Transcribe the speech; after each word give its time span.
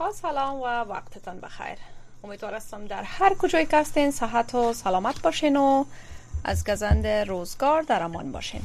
امریکا 0.00 0.18
سلام 0.18 0.60
و 0.60 0.64
وقتتان 0.64 1.40
بخیر. 1.40 1.78
امیدوار 2.24 2.54
هستم 2.54 2.86
در 2.86 3.02
هر 3.02 3.34
کجای 3.34 3.66
که 3.66 3.76
هستین 3.76 4.10
صحت 4.10 4.54
و 4.54 4.72
سلامت 4.72 5.22
باشین 5.22 5.56
و 5.56 5.84
از 6.44 6.64
گزند 6.64 7.06
روزگار 7.06 7.82
در 7.82 8.02
امان 8.02 8.32
باشین. 8.32 8.60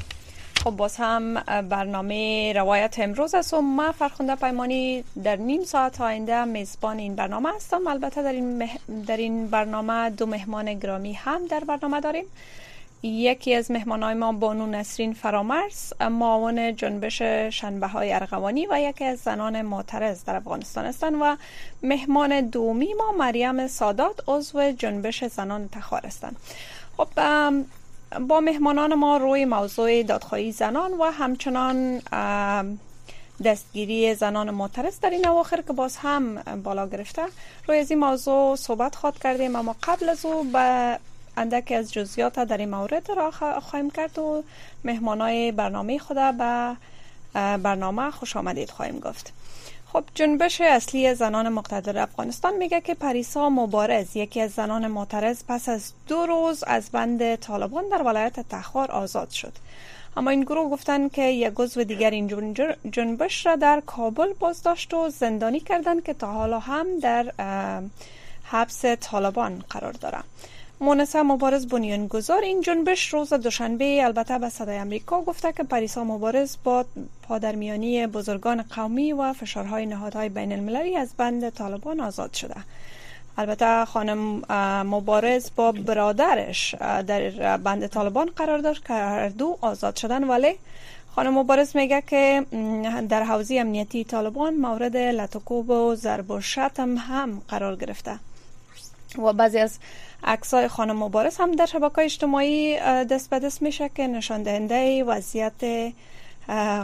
خب 0.64 0.72
باز 0.72 0.96
هم 0.96 1.34
برنامه 1.44 2.54
روایت 2.54 3.00
امروز 3.00 3.36
است 3.36 3.54
و 3.54 3.62
من 3.62 3.92
فرخنده 3.92 4.36
پیمانی 4.36 5.04
در 5.24 5.36
نیم 5.36 5.64
ساعت 5.64 6.02
آینده 6.02 6.46
میزبان 6.46 6.98
این 6.98 7.16
برنامه 7.16 7.50
هستم. 7.56 7.88
البته 7.88 8.24
در 8.24 8.32
این, 8.32 8.70
در 9.08 9.18
این 9.18 9.48
برنامه 9.48 10.10
دو 10.10 10.26
مهمان 10.26 10.74
گرامی 10.74 11.14
هم 11.14 11.48
در 11.48 11.60
برنامه 11.60 12.02
داریم. 12.02 12.26
یکی 13.04 13.54
از 13.54 13.72
مهمانای 13.72 14.14
ما 14.14 14.32
بانو 14.32 14.68
نسرین 14.68 15.14
فرامرز 15.14 15.94
معاون 16.02 16.76
جنبش 16.76 17.22
شنبه 17.50 17.88
های 17.88 18.14
ارغوانی 18.14 18.68
و 18.70 18.82
یکی 18.82 19.06
از 19.06 19.20
زنان 19.20 19.62
معترض 19.62 20.24
در 20.24 20.36
افغانستان 20.36 20.86
هستند 20.86 21.16
و 21.22 21.38
مهمان 21.84 22.42
دومی 22.42 22.94
ما 22.94 23.12
مریم 23.12 23.68
سادات 23.68 24.24
عضو 24.28 24.72
جنبش 24.72 25.24
زنان 25.26 25.70
تخار 25.70 26.06
هستند. 26.06 26.36
خب 26.98 27.08
با 28.28 28.40
مهمانان 28.40 28.94
ما 28.94 29.18
روی 29.18 29.46
موضوع 29.46 30.04
دادخواهی 30.04 30.52
زنان 30.52 30.92
و 30.92 31.04
همچنان 31.04 32.02
دستگیری 33.44 34.16
زنان 34.16 34.52
معترض 34.52 35.00
در 35.00 35.10
این 35.10 35.28
اواخر 35.28 35.62
که 35.62 35.74
باز 35.74 35.98
هم 35.98 36.36
بالا 36.36 36.88
گرفته 36.88 37.22
روی 37.68 37.80
از 37.80 37.92
این 37.92 38.00
موضوع 38.00 38.56
صحبت 38.56 38.96
خواد 38.96 39.20
کردیم 39.20 39.56
اما 39.56 39.76
قبل 39.84 40.10
از 40.10 40.26
او 40.26 40.44
به 40.44 41.00
اندک 41.38 41.74
از 41.78 41.94
جزیات 41.94 42.40
در 42.40 42.58
این 42.58 42.70
مورد 42.70 43.12
را 43.12 43.32
خواهیم 43.62 43.90
کرد 43.90 44.20
و 44.20 44.44
مهمانای 44.84 45.52
برنامه 45.52 45.98
خود 45.98 46.18
به 46.38 46.76
برنامه 47.58 48.12
خوش 48.12 48.38
آمدید 48.38 48.70
خواهیم 48.70 49.00
گفت. 49.00 49.34
خب 49.94 50.04
جنبش 50.16 50.62
اصلی 50.62 51.16
زنان 51.16 51.50
مقتدر 51.50 51.98
افغانستان 51.98 52.58
میگه 52.58 52.82
که 52.82 52.94
پریسا 52.94 53.50
مبارز 53.50 54.16
یکی 54.16 54.42
از 54.42 54.52
زنان 54.52 54.88
معترض 54.88 55.44
پس 55.48 55.70
از 55.70 55.92
دو 56.08 56.26
روز 56.26 56.64
از 56.64 56.90
بند 56.90 57.36
طالبان 57.36 57.90
در 57.90 58.02
ولایت 58.02 58.40
تخار 58.50 58.92
آزاد 58.92 59.30
شد. 59.30 59.54
اما 60.18 60.30
این 60.30 60.42
گروه 60.42 60.70
گفتن 60.70 61.10
که 61.10 61.22
یک 61.22 61.54
عضو 61.58 61.84
دیگر 61.84 62.10
این 62.10 62.54
جنبش 62.92 63.46
را 63.46 63.56
در 63.56 63.82
کابل 63.86 64.34
بازداشت 64.40 64.94
و 64.94 65.10
زندانی 65.10 65.60
کردند 65.60 66.04
که 66.04 66.14
تا 66.14 66.32
حالا 66.32 66.60
هم 66.60 67.00
در 67.00 67.32
حبس 68.44 68.86
طالبان 68.86 69.64
قرار 69.70 69.92
داره 69.92 70.20
مونسا 70.80 71.24
مبارز 71.24 71.68
بنیانگذار 71.68 72.42
این 72.42 72.62
جنبش 72.62 73.14
روز 73.14 73.34
دوشنبه 73.34 74.04
البته 74.04 74.40
به 74.40 74.50
صدای 74.50 74.78
امریکا 74.78 75.22
گفته 75.22 75.54
که 75.54 75.64
پریسا 75.64 76.04
مبارز 76.04 76.58
با 76.64 76.86
پادرمیانی 77.28 78.08
بزرگان 78.08 78.62
قومی 78.62 79.14
و 79.14 79.34
فشارهای 79.34 79.86
نهادهای 79.86 80.30
بین 80.30 80.52
المللی 80.52 80.98
از 80.98 81.14
بند 81.18 81.50
طالبان 81.50 82.00
آزاد 82.00 82.34
شده. 82.34 82.56
البته 83.38 83.86
خانم 83.86 84.42
مبارز 84.88 85.50
با 85.56 85.72
برادرش 85.72 86.76
در 87.08 87.58
بند 87.58 87.88
طالبان 87.88 88.30
قرار 88.36 88.58
داشت 88.58 88.86
که 88.86 88.94
هر 88.94 89.30
دو 89.30 89.58
آزاد 89.62 89.96
شدن. 89.96 90.24
ولی 90.24 90.56
خانم 91.16 91.34
مبارز 91.34 91.76
میگه 91.76 92.04
که 92.08 92.46
در 93.10 93.24
حوزه 93.24 93.56
امنیتی 93.56 94.04
طالبان 94.04 94.54
مورد 94.54 94.98
لطکوب 94.98 95.70
و 95.70 95.96
ضرب 95.96 96.32
و 96.32 96.42
شتم 96.42 96.98
هم 96.98 97.42
قرار 97.48 97.76
گرفته. 97.76 98.20
و 99.20 99.34
بعضی 99.34 99.60
از 99.60 99.80
عکسای 100.24 100.68
خانم 100.68 101.04
مبارز 101.04 101.38
هم 101.38 101.52
در 101.52 101.66
شبکه 101.66 102.00
اجتماعی 102.00 102.80
دست 102.80 103.30
به 103.30 103.40
دست 103.40 103.62
میشه 103.62 103.90
که 103.96 104.08
نشان 104.08 104.44
دهنده 104.44 105.04
وضعیت 105.04 105.54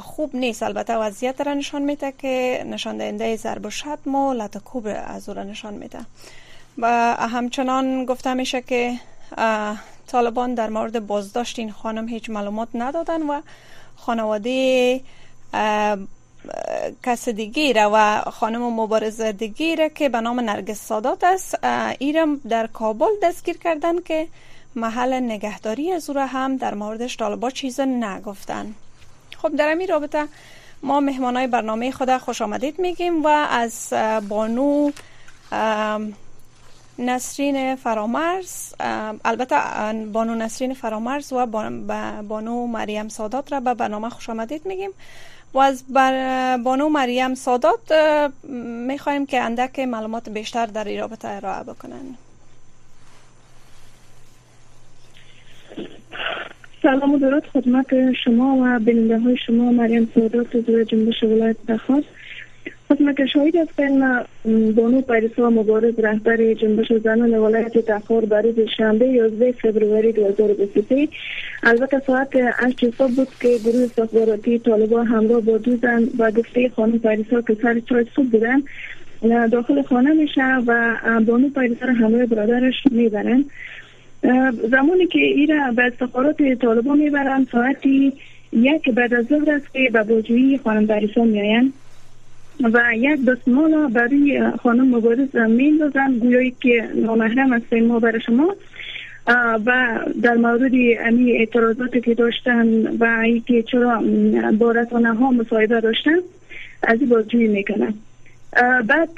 خوب 0.01 0.35
نیست. 0.35 0.63
البته 0.63 0.95
وضعیت 0.95 1.41
را 1.41 1.53
نشان 1.53 1.81
میده 1.81 2.13
که 2.17 2.65
نشان 2.67 2.97
دهنده 2.97 3.35
ضرب 3.35 3.65
و 3.65 3.69
شتم 3.69 4.15
و 4.15 4.33
لطکوب 4.33 4.87
از 5.05 5.29
او 5.29 5.35
را 5.35 5.43
نشان 5.43 5.73
میده. 5.73 5.99
و 6.77 7.15
همچنان 7.15 8.05
گفته 8.05 8.33
میشه 8.33 8.61
که 8.61 8.93
طالبان 10.07 10.53
در 10.53 10.69
مورد 10.69 11.07
بازداشت 11.07 11.59
این 11.59 11.71
خانم 11.71 12.07
هیچ 12.07 12.29
معلومات 12.29 12.67
ندادن 12.73 13.21
و 13.21 13.41
خانواده 13.95 15.01
کس 17.03 17.29
دیگه 17.29 17.85
و 17.85 18.21
خانم 18.21 18.61
مبارزه 18.61 19.31
دیگه 19.31 19.89
که 19.89 20.09
به 20.09 20.21
نام 20.21 20.39
نرگس 20.39 20.87
سادات 20.87 21.23
است. 21.23 21.65
ایرم 21.99 22.37
در 22.49 22.67
کابل 22.67 23.09
دستگیر 23.23 23.57
کردن 23.57 24.01
که 24.01 24.27
محل 24.75 25.13
نگهداری 25.13 25.91
از 25.91 26.09
او 26.09 26.15
را 26.15 26.25
هم 26.25 26.57
در 26.57 26.73
موردش 26.73 27.17
طالبا 27.17 27.49
چیز 27.49 27.79
نگفتن. 27.79 28.75
خب 29.37 29.55
در 29.55 29.67
این 29.67 29.87
رابطه 29.87 30.27
ما 30.83 30.99
مهمانای 30.99 31.47
برنامه 31.47 31.91
خود 31.91 32.17
خوش 32.17 32.41
آمدید 32.41 32.79
میگیم 32.79 33.23
و 33.23 33.27
از 33.27 33.93
بانو 34.29 34.91
نسرین 36.99 37.75
فرامرز 37.75 38.73
البته 39.25 39.55
بانو 40.13 40.35
نسرین 40.35 40.73
فرامرز 40.73 41.33
و 41.33 41.45
بانو 42.27 42.67
مریم 42.67 43.07
سادات 43.07 43.51
را 43.51 43.59
به 43.59 43.73
برنامه 43.73 44.09
خوش 44.09 44.29
آمدید 44.29 44.65
میگیم. 44.65 44.89
و 45.53 45.59
از 45.59 45.83
بانو 46.63 46.89
مریم 46.89 47.35
سادات 47.35 47.91
می‌خواهیم 48.87 49.25
که 49.25 49.41
اندک 49.41 49.79
معلومات 49.79 50.29
بیشتر 50.29 50.65
در 50.65 50.83
این 50.83 50.99
رابطه 50.99 51.27
ارائه 51.27 51.63
بکنن. 51.63 52.17
سلام 56.81 57.13
و 57.13 57.17
درود 57.17 57.47
خدمت 57.47 58.13
شما 58.13 58.57
و 58.61 58.79
بیننده 58.79 59.19
های 59.19 59.37
شما 59.37 59.71
مریم 59.71 60.11
سادات 60.15 60.55
از 60.55 60.63
جنبش 60.87 61.23
ولایت 61.23 61.57
بخواست 61.67 62.07
خدمت 62.91 63.17
که 63.17 63.25
شاهد 63.25 63.55
هستیم 63.55 63.99
بانو 64.71 65.01
پریسا 65.01 65.49
مبارز 65.49 65.99
رهبر 65.99 66.53
جنبش 66.53 66.93
زنان 66.93 67.33
ولایت 67.33 67.77
تخار 67.77 68.25
برای 68.25 68.67
شنبه 68.77 69.07
11 69.07 69.51
فوریه 69.51 70.11
2023 70.11 71.07
البته 71.63 72.01
ساعت 72.07 72.29
8 72.35 72.95
صبح 72.97 73.11
بود 73.15 73.27
که 73.41 73.57
گروه 73.65 73.83
استخباراتی 73.83 74.59
طالبان 74.59 75.07
همراه 75.07 75.41
با 75.41 75.57
دو 75.57 75.75
زن 75.75 76.03
و 76.17 76.31
گفته 76.31 76.69
خانم 76.75 76.99
پریسا 76.99 77.41
که 77.41 77.57
سر 77.61 77.79
چای 77.79 78.05
صبح 78.15 78.25
بودن 78.25 78.63
داخل 79.47 79.81
خانه 79.81 80.13
میشه 80.13 80.57
و 80.67 80.95
بانو 81.25 81.49
پریسا 81.49 81.85
را 81.85 81.93
همراه 81.93 82.25
برادرش 82.25 82.75
می‌برن. 82.91 83.45
زمانی 84.71 85.07
که 85.07 85.19
ایره 85.19 85.71
به 85.75 85.83
استخبارات 85.83 86.53
طالبان 86.61 86.97
می‌برن 86.97 87.47
ساعتی 87.51 88.13
یک 88.53 88.89
بعد 88.89 89.13
از 89.13 89.25
ظهر 89.25 89.51
است 89.51 89.73
که 89.73 89.89
به 89.93 90.03
باجویی 90.03 90.57
خانم 90.57 90.87
پریسا 90.87 91.23
میآیند. 91.23 91.73
و 92.59 92.81
یک 92.95 93.25
دستمال 93.25 93.87
برای 93.87 94.51
خانم 94.63 94.95
مبارز 94.95 95.35
میندازن 95.35 96.17
گویایی 96.19 96.55
که 96.61 96.89
نامحرم 96.95 97.53
است 97.53 97.73
ما 97.73 97.99
برای 97.99 98.21
شما. 98.21 98.55
و 99.65 99.99
در 100.21 100.33
مورد 100.33 100.71
امی 100.99 101.31
اعتراضاتی 101.31 102.01
که 102.01 102.13
داشتن 102.13 102.87
و 102.97 103.19
اینکه 103.23 103.63
چرا 103.63 104.03
با 104.59 104.71
رسانه 104.71 105.13
ها 105.13 105.31
مصاحبه 105.31 105.81
داشتن 105.81 106.17
از 106.83 106.99
این 106.99 107.09
بازجویی 107.09 107.47
می‌کنن 107.47 107.93
بعد 108.87 109.09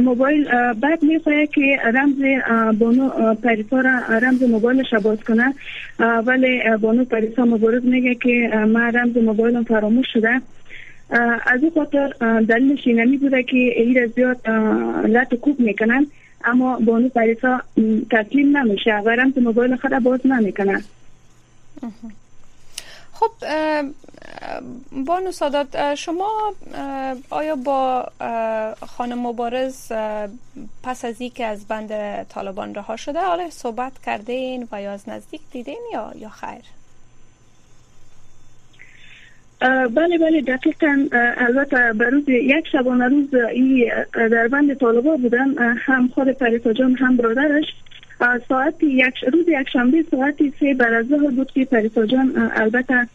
موبایل 0.00 0.48
بعد 0.72 1.02
می‌خواه 1.02 1.46
که 1.46 1.78
رمز 1.94 2.16
بانو 2.78 3.34
پریسا 3.34 3.80
را 3.80 4.18
رمز 4.18 4.42
موبایلش 4.42 4.94
باز 4.94 5.18
کنه 5.24 5.54
ولی 6.26 6.60
بانو 6.80 7.04
پریسا 7.04 7.44
مبارز 7.44 7.84
میگه 7.84 8.14
که 8.14 8.50
من 8.68 8.92
رمز 8.92 9.16
موبایلم 9.16 9.64
فراموش 9.64 10.06
شده. 10.12 10.40
از 11.46 11.62
این 11.62 11.72
خاطر 11.74 12.08
دلیلش 12.40 12.86
اینمی 12.86 13.16
بوده 13.16 13.42
که 13.42 13.56
ایر 13.56 14.06
زیاد 14.06 14.48
لط 15.08 15.34
کوب 15.34 15.60
می‌کنن 15.60 16.06
اما 16.44 16.78
بانو 16.78 17.08
پریسا 17.08 17.60
تسلیم 18.10 18.56
نمیشه. 18.56 18.94
و 18.94 19.08
رمز 19.08 19.38
موبایل 19.38 19.76
خود 19.76 19.90
باز 19.90 20.26
نمی‌کنن. 20.26 20.84
خب 23.12 23.30
بانو 25.06 25.32
سادات 25.32 25.94
شما 25.94 26.54
آیا 27.30 27.56
با 27.56 28.06
خانم 28.86 29.18
مبارز 29.18 29.92
پس 30.82 31.04
از 31.04 31.18
که 31.34 31.44
از 31.44 31.68
بند 31.68 32.22
طالبان 32.28 32.74
رها 32.74 32.96
شده 32.96 33.20
حالا 33.20 33.50
صحبت 33.50 33.92
کردین 34.06 34.68
و 34.72 34.82
یا 34.82 34.92
از 34.92 35.08
نزدیک 35.08 35.40
دیدین 35.52 35.80
یا 35.92 36.12
یا 36.16 36.28
خیر؟ 36.28 36.77
بله 39.60 40.18
بله 40.18 40.40
دقیقا. 40.40 41.06
البته 41.36 41.92
بروز 41.92 42.28
یک 42.28 42.68
شبانه 42.72 43.08
روز 43.08 43.34
این 43.34 43.90
در 44.14 44.48
بند 44.48 44.74
طالبا 44.74 45.16
بودن. 45.16 45.54
هم 45.58 46.08
خود 46.08 46.28
پریسا 46.28 46.72
جان 46.72 46.94
هم 46.94 47.16
برادرش. 47.16 47.64
ساعت 48.48 48.82
یک 48.82 49.24
روز 49.32 49.48
یک 49.48 49.68
شنبه 49.72 50.04
ساعت 50.10 50.34
سه 50.60 50.74
بعد 50.74 50.92
از 50.92 51.06
ظهر 51.06 51.30
بود 51.30 51.50
که 51.50 51.64
پریسا 51.64 52.06
جان 52.06 52.50
البته 52.54 53.06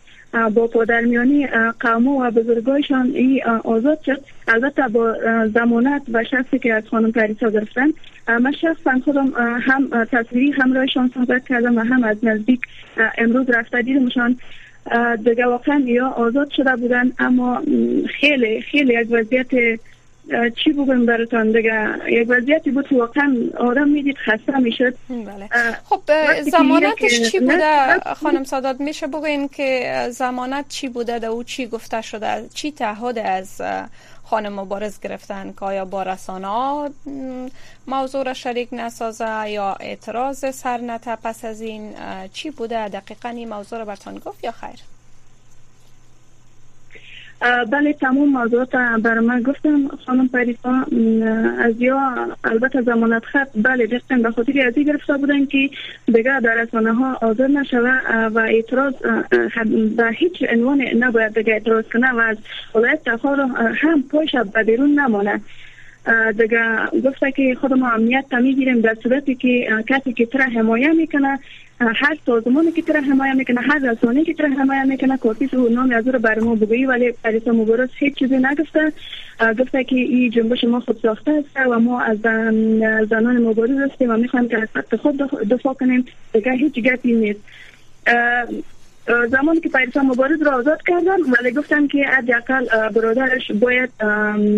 با 0.53 0.67
پادرمیانی 0.67 1.47
قوم 1.79 2.07
و 2.07 2.31
بزرگایشان 2.31 3.11
ای 3.13 3.41
آزاد 3.63 3.99
شد. 4.05 4.21
البته 4.47 4.87
با 4.87 5.15
زمانت 5.53 6.01
و 6.13 6.23
شخصی 6.23 6.59
که 6.59 6.73
از 6.73 6.83
خانم 6.87 7.11
پریسا 7.11 7.49
گرفتن. 7.49 7.87
من 8.27 8.51
شخصا 8.51 8.99
خودم 9.03 9.33
هم 9.61 10.05
تصویری 10.11 10.51
همراهشان 10.51 11.11
صحبت 11.13 11.47
کردم 11.47 11.77
و 11.77 11.79
هم 11.79 12.03
از 12.03 12.17
نزدیک 12.23 12.61
امروز 13.17 13.49
رفته 13.49 13.81
دیدمشان 13.81 14.37
دیگه 15.23 15.45
واقعا 15.45 15.83
یا 15.85 16.07
آزاد 16.07 16.51
شده 16.51 16.75
بودن 16.75 17.11
اما 17.19 17.61
خیلی 18.19 18.61
خیلی 18.61 18.93
یک 18.93 19.07
وضعیت 19.11 19.79
چی 20.55 20.71
بگم 20.73 21.05
براتان 21.05 21.51
دیگه 21.51 21.87
یک 22.07 22.27
وضعیتی 22.29 22.71
بود 22.71 22.87
که 22.87 22.95
واقعا 22.95 23.35
آدم 23.59 23.87
می‌دید 23.87 24.17
خسته 24.17 24.59
می‌شد. 24.59 24.95
بله. 25.09 25.49
خب 25.89 26.01
زمانتش 26.41 27.21
چی 27.21 27.39
بوده؟ 27.39 27.99
خانم 28.15 28.43
سادات 28.43 28.81
میشه 28.81 29.07
بگوین 29.07 29.47
که 29.47 29.93
زمانت 30.11 30.65
چی 30.69 30.87
بوده 30.87 31.19
ده 31.19 31.27
او 31.27 31.43
چی 31.43 31.67
گفته 31.67 32.01
شده؟ 32.01 32.45
چی 32.53 32.71
تعهد 32.71 33.17
از 33.17 33.61
خانم 34.23 34.59
مبارز 34.59 34.99
گرفتن 34.99 35.53
که 35.59 35.65
آیا 35.65 35.85
با 35.85 36.03
رسانه 36.03 36.89
موضوع 37.87 38.23
را 38.23 38.33
شریک 38.33 38.69
نسازه 38.71 39.49
یا 39.49 39.73
اعتراض 39.79 40.55
سر 40.55 40.77
نته 40.77 41.15
پس 41.15 41.45
از 41.45 41.61
این 41.61 41.95
چی 42.33 42.51
بوده؟ 42.51 42.87
دقیقا 42.87 43.29
این 43.29 43.49
موضوع 43.49 43.79
را 43.79 43.85
برتان 43.85 44.17
گفت 44.17 44.43
یا 44.43 44.51
خیر؟ 44.51 44.79
بله 47.43 47.93
تمام 47.93 48.29
موضوعات 48.29 48.75
بر 48.75 49.19
من 49.19 49.41
گفتم. 49.41 49.87
خانم 50.05 50.27
پریسا 50.27 50.85
از 51.59 51.81
یا 51.81 52.27
البته 52.43 52.81
زمانت 52.81 53.25
خط 53.25 53.47
بله 53.55 53.85
دقیقا 53.85 54.15
به 54.15 54.31
خاطر 54.31 54.67
از 54.67 54.73
گرفته 54.73 55.17
بودن 55.17 55.45
که 55.45 55.69
دیگه 56.05 56.39
در 56.39 56.55
رسانه 56.55 56.93
ها 56.93 57.13
آزاد 57.21 57.51
نشوه 57.51 58.27
و 58.27 58.39
اعتراض 58.39 58.93
به 59.97 60.11
هیچ 60.11 60.43
عنوان 60.49 60.81
نباید 60.99 61.33
دیگه 61.33 61.53
اعتراض 61.53 61.85
کنه 61.93 62.11
و 62.11 62.19
از 62.19 62.37
ولایت 62.75 62.99
تخار 63.05 63.39
هم 63.75 64.03
پایش 64.11 64.35
به 64.35 64.63
بیرون 64.63 64.99
نمانه. 64.99 65.41
دیگه 66.37 66.63
گفته 67.05 67.31
که 67.31 67.55
خود 67.61 67.73
ما 67.73 67.89
امنیت 67.89 68.25
تا 68.31 68.37
می‌گیریم 68.37 68.81
در 68.81 68.95
صورتی 69.03 69.35
که 69.35 69.67
کسی 69.87 70.13
که 70.13 70.25
تره 70.25 70.43
حمایه 70.43 70.93
می‌کنه 70.93 71.39
هر 71.95 72.17
سازمانی 72.25 72.71
که 72.71 72.81
تره 72.81 73.01
حمایه 73.01 73.33
می‌کنه 73.33 73.61
هر 73.61 73.79
رسانه 73.91 74.23
که 74.23 74.33
تره 74.33 74.49
حمایه 74.49 74.83
می‌کنه 74.83 75.17
کافی 75.17 75.45
و 75.45 75.69
نام 75.69 75.91
از 75.91 76.07
رو 76.07 76.19
بر 76.19 76.39
ما 76.39 76.55
بگویی 76.55 76.85
ولی 76.85 77.13
پریسا 77.23 77.51
مبارز 77.51 77.89
هیچ 77.95 78.15
چیزی 78.15 78.37
نگفته. 78.37 78.93
گفته 79.59 79.83
که 79.83 79.95
این 79.95 80.29
جنبش 80.29 80.63
ما 80.63 80.79
خود 80.79 80.99
ساخته 81.01 81.31
است 81.31 81.67
و 81.71 81.79
ما 81.79 82.01
از 82.01 82.17
زنان 83.09 83.37
مبارز 83.37 83.91
هستیم 83.91 84.09
و 84.09 84.17
می‌خوایم 84.17 84.47
که 84.47 84.57
از 84.57 84.99
خود 84.99 85.17
دفاع 85.49 85.73
کنیم. 85.73 86.05
دیگه 86.33 86.51
هیچ 86.51 86.73
گپی 86.73 87.13
نیست. 87.13 87.39
زمانی 89.29 89.59
که 89.59 89.69
پریسا 89.69 90.03
مبارز 90.03 90.41
را 90.41 90.51
آزاد 90.51 90.81
کردن 90.87 91.17
ولی 91.39 91.51
گفتن 91.51 91.87
که 91.87 92.05
حداقل 92.05 92.89
برادرش 92.89 93.51
باید 93.51 93.89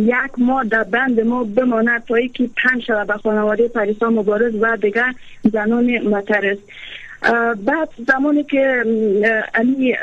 یک 0.05 0.31
ماه 0.37 0.63
در 0.63 0.83
بند 0.83 1.21
ما 1.21 1.43
بماند 1.43 2.03
تا 2.05 2.15
که 2.33 2.49
پنج 2.63 2.83
شده 2.83 3.05
به 3.05 3.13
خانواده 3.13 3.67
پریسا 3.67 4.09
مبارز 4.09 4.53
و 4.61 4.77
دیگر 4.77 5.13
زنان 5.53 5.97
مترس. 5.97 6.57
بعد 7.65 7.89
زمانی 8.07 8.43
که 8.43 8.83
علی 9.53 9.97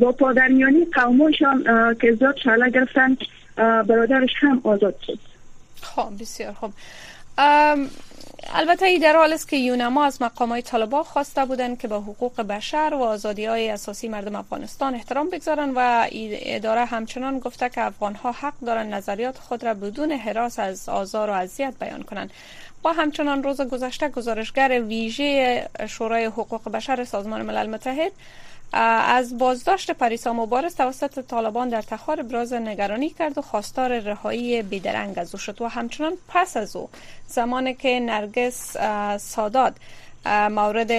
با 0.00 0.12
پادرمیانی 0.12 0.84
قومشان 0.84 1.64
که 2.00 2.12
زیاد 2.12 2.36
شعله 2.36 2.70
گرفتن 2.70 3.16
برادرش 3.56 4.30
هم 4.40 4.60
آزاد 4.64 4.94
شد. 5.06 5.18
خب 5.82 6.08
بسیار 6.20 6.52
خوب. 6.52 6.72
البته 8.54 8.86
ای 8.86 8.98
در 8.98 9.16
حال 9.16 9.32
است 9.32 9.48
که 9.48 9.56
یونما 9.56 10.04
از 10.04 10.22
مقام 10.22 10.48
های 10.48 10.62
طالبا 10.62 11.02
خواسته 11.02 11.44
بودند 11.44 11.78
که 11.78 11.88
به 11.88 11.94
حقوق 11.94 12.40
بشر 12.40 12.90
و 12.94 13.02
آزادی 13.02 13.44
های 13.44 13.70
اساسی 13.70 14.08
مردم 14.08 14.36
افغانستان 14.36 14.94
احترام 14.94 15.30
بگذارند 15.30 15.72
و 15.76 16.06
اداره 16.10 16.84
همچنان 16.84 17.38
گفته 17.38 17.68
که 17.68 17.80
افغان 17.80 18.14
ها 18.14 18.32
حق 18.32 18.54
دارند 18.66 18.94
نظریات 18.94 19.38
خود 19.38 19.64
را 19.64 19.74
بدون 19.74 20.12
حراس 20.12 20.58
از 20.58 20.88
آزار 20.88 21.30
و 21.30 21.32
اذیت 21.32 21.74
بیان 21.80 22.02
کنند. 22.02 22.30
با 22.82 22.92
همچنان 22.92 23.42
روز 23.42 23.60
گذشته 23.60 24.08
گزارشگر 24.08 24.82
ویژه 24.82 25.68
شورای 25.88 26.24
حقوق 26.24 26.70
بشر 26.70 27.04
سازمان 27.04 27.42
ملل 27.42 27.66
متحد 27.70 28.12
از 28.72 29.38
بازداشت 29.38 29.90
پریسا 29.90 30.32
مبارز 30.32 30.74
توسط 30.74 31.26
طالبان 31.26 31.68
در 31.68 31.82
تخار 31.82 32.20
ابراز 32.20 32.52
نگرانی 32.52 33.10
کرد 33.10 33.38
و 33.38 33.42
خواستار 33.42 33.98
رهایی 33.98 34.62
بیدرنگ 34.62 35.18
از 35.18 35.34
او 35.34 35.38
شد 35.38 35.62
و 35.62 35.68
همچنان 35.68 36.12
پس 36.28 36.56
از 36.56 36.76
او 36.76 36.88
زمانی 37.26 37.74
که 37.74 38.00
نرگس 38.00 38.76
سادات 39.18 39.74
مورد 40.26 40.90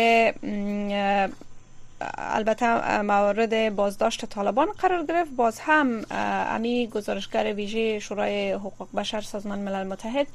البته 2.18 3.02
مورد 3.02 3.76
بازداشت 3.76 4.26
طالبان 4.26 4.68
قرار 4.68 5.06
گرفت. 5.06 5.32
باز 5.32 5.60
هم 5.60 6.06
امی 6.12 6.88
گزارشگر 6.88 7.54
ویژه 7.54 8.00
شورای 8.00 8.52
حقوق 8.52 8.88
بشر 8.96 9.22
سازمان 9.22 9.60
ملل 9.60 9.88
متحد 9.88 10.28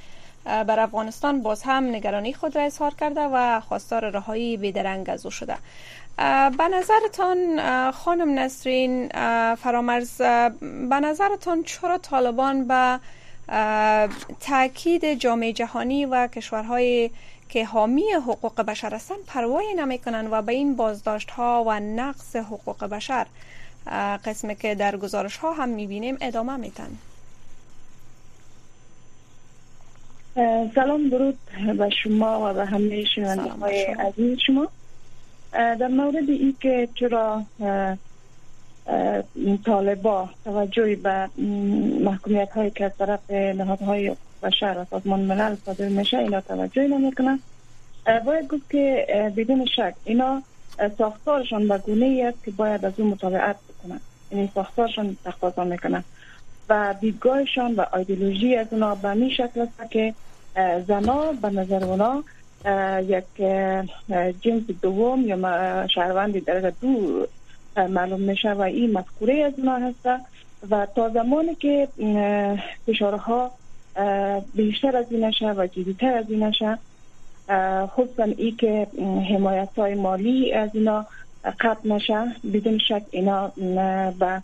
بر 0.45 0.81
افغانستان 0.81 1.43
باز 1.43 1.63
هم 1.63 1.85
نگرانی 1.85 2.33
خود 2.33 2.57
را 2.57 2.63
اظهار 2.63 2.95
کرده 2.95 3.21
و 3.21 3.61
خواستار 3.61 4.11
رهایی 4.11 4.57
بیدرنگ 4.57 5.11
از 5.11 5.27
او 5.27 5.31
شده. 5.31 5.57
به 6.59 6.69
نظرتان 6.73 7.61
خانم 7.91 8.39
نسرین 8.39 9.09
فرامرز 9.55 10.17
به 10.91 11.01
نظرتان 11.03 11.63
چرا 11.63 11.99
طالبان 11.99 12.69
به 12.69 13.01
تاکید 14.41 15.15
جامعه 15.15 15.53
جهانی 15.53 16.07
و 16.07 16.27
کشورهای 16.27 17.11
که 17.49 17.65
حامی 17.65 18.13
حقوق 18.13 18.61
بشر 18.61 18.95
هستند 18.95 19.19
پروایی 19.27 19.75
نمی‌کنند 19.75 20.29
و 20.31 20.43
به 20.43 20.53
این 20.53 20.77
بازداشت 20.77 21.31
ها 21.31 21.65
و 21.67 21.81
نقص 21.81 22.37
حقوق 22.37 22.85
بشر 22.85 23.27
قسمی 24.25 24.57
که 24.57 24.75
در 24.75 24.97
گزارش 24.97 25.37
ها 25.37 25.53
هم 25.53 25.69
می‌بینیم 25.69 26.19
ادامه 26.21 26.57
میتن 26.57 26.91
سلام 30.75 31.09
درود 31.09 31.39
به 31.79 31.91
شما 32.03 32.51
و 32.51 32.55
به 32.55 32.65
همه 32.65 33.05
شنونده 33.05 33.51
های 33.51 33.85
عزیز 33.85 34.39
شما. 34.47 34.69
در 35.53 35.89
مورد 35.89 36.31
این 36.31 36.55
که 36.61 36.89
چرا 36.95 37.43
طالبا 39.65 40.29
توجهی 40.45 40.97
به 40.97 41.29
محکومیت 42.01 42.53
هایی 42.53 42.71
که 42.71 42.85
از 42.85 42.93
طرف 42.99 43.31
نهادهای 43.31 44.17
بشر 44.43 44.77
و 44.79 44.85
سازمان 44.91 45.21
ملل 45.21 45.57
صادر 45.67 45.89
میشه 45.89 46.19
اینا 46.19 46.41
توجهی 46.41 46.89
نمی‌کنن 46.89 47.39
باید 48.25 48.49
گفت 48.49 48.71
که 48.71 49.07
بدون 49.37 49.67
شک 49.77 49.95
اینا 50.05 50.43
ساختارشان 50.99 51.69
به 51.69 51.79
گونه 51.79 52.25
است 52.29 52.45
که 52.45 52.51
باید 52.51 52.85
از 52.85 52.93
اون 52.97 53.09
مطابقت 53.09 53.57
بکنن 53.57 54.01
یعنی 54.33 54.51
ساختارشان 54.55 55.17
تقاضا 55.25 55.65
می‌کنن 55.65 56.05
و 56.69 56.95
دیدگاهشان 57.01 57.75
و 57.75 57.85
ایدئولوژی 57.97 58.57
از 58.57 58.67
اونا 58.71 58.95
به 58.95 59.15
می 59.15 59.31
شکل 59.31 59.61
است 59.61 59.91
که 59.91 60.15
زنا 60.89 61.33
به 61.33 61.51
نظر 61.51 61.85
اونا 61.85 62.23
یک 63.03 63.25
جنس 64.41 64.63
دوم 64.83 65.21
یا 65.27 65.87
شهروند 65.87 66.45
درجه 66.45 66.73
دو 66.81 67.27
معلوم 67.77 68.21
میشه 68.21 68.53
و 68.53 68.61
این 68.61 68.99
مذکوره 68.99 69.45
از 69.45 69.53
اونا 69.59 69.77
هست. 69.77 70.09
و 70.71 70.87
تا 70.97 71.09
زمانی 71.09 71.55
که 71.55 71.89
فشارها 72.87 73.51
بیشتر 74.55 74.97
از 74.97 75.07
این 75.11 75.25
نشه 75.25 75.53
و 75.53 75.67
جدیتر 75.67 76.15
از 76.15 76.25
این 76.31 76.43
نشه 76.43 76.79
خصوصا 77.87 78.23
ای 78.23 78.51
که 78.51 78.87
حمایت 79.31 79.69
های 79.77 79.95
مالی 79.95 80.53
از 80.53 80.71
اینا 80.75 81.07
قطع 81.61 81.89
نشه 81.89 82.25
بدون 82.53 82.79
شک 82.79 83.03
اینا 83.11 83.53
به 84.19 84.43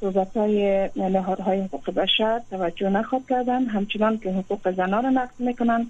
صحبت 0.00 0.36
های 0.36 0.88
نهادهای 0.96 1.60
حقوق 1.60 1.90
بشر 1.90 2.40
توجه 2.50 2.88
نخواد 2.88 3.22
کردن 3.28 3.64
همچنان 3.64 4.18
که 4.18 4.30
حقوق 4.30 4.70
زنان 4.70 5.04
را 5.04 5.10
نقض 5.10 5.34
می‌کنن 5.38 5.86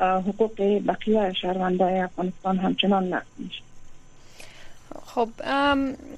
حقوق 0.00 0.80
بقیه 0.86 1.32
شهروندای 1.32 2.00
افغانستان 2.00 2.58
همچنان 2.58 3.14
نقض 3.14 3.26
میشه 3.38 3.62
خب 5.04 5.28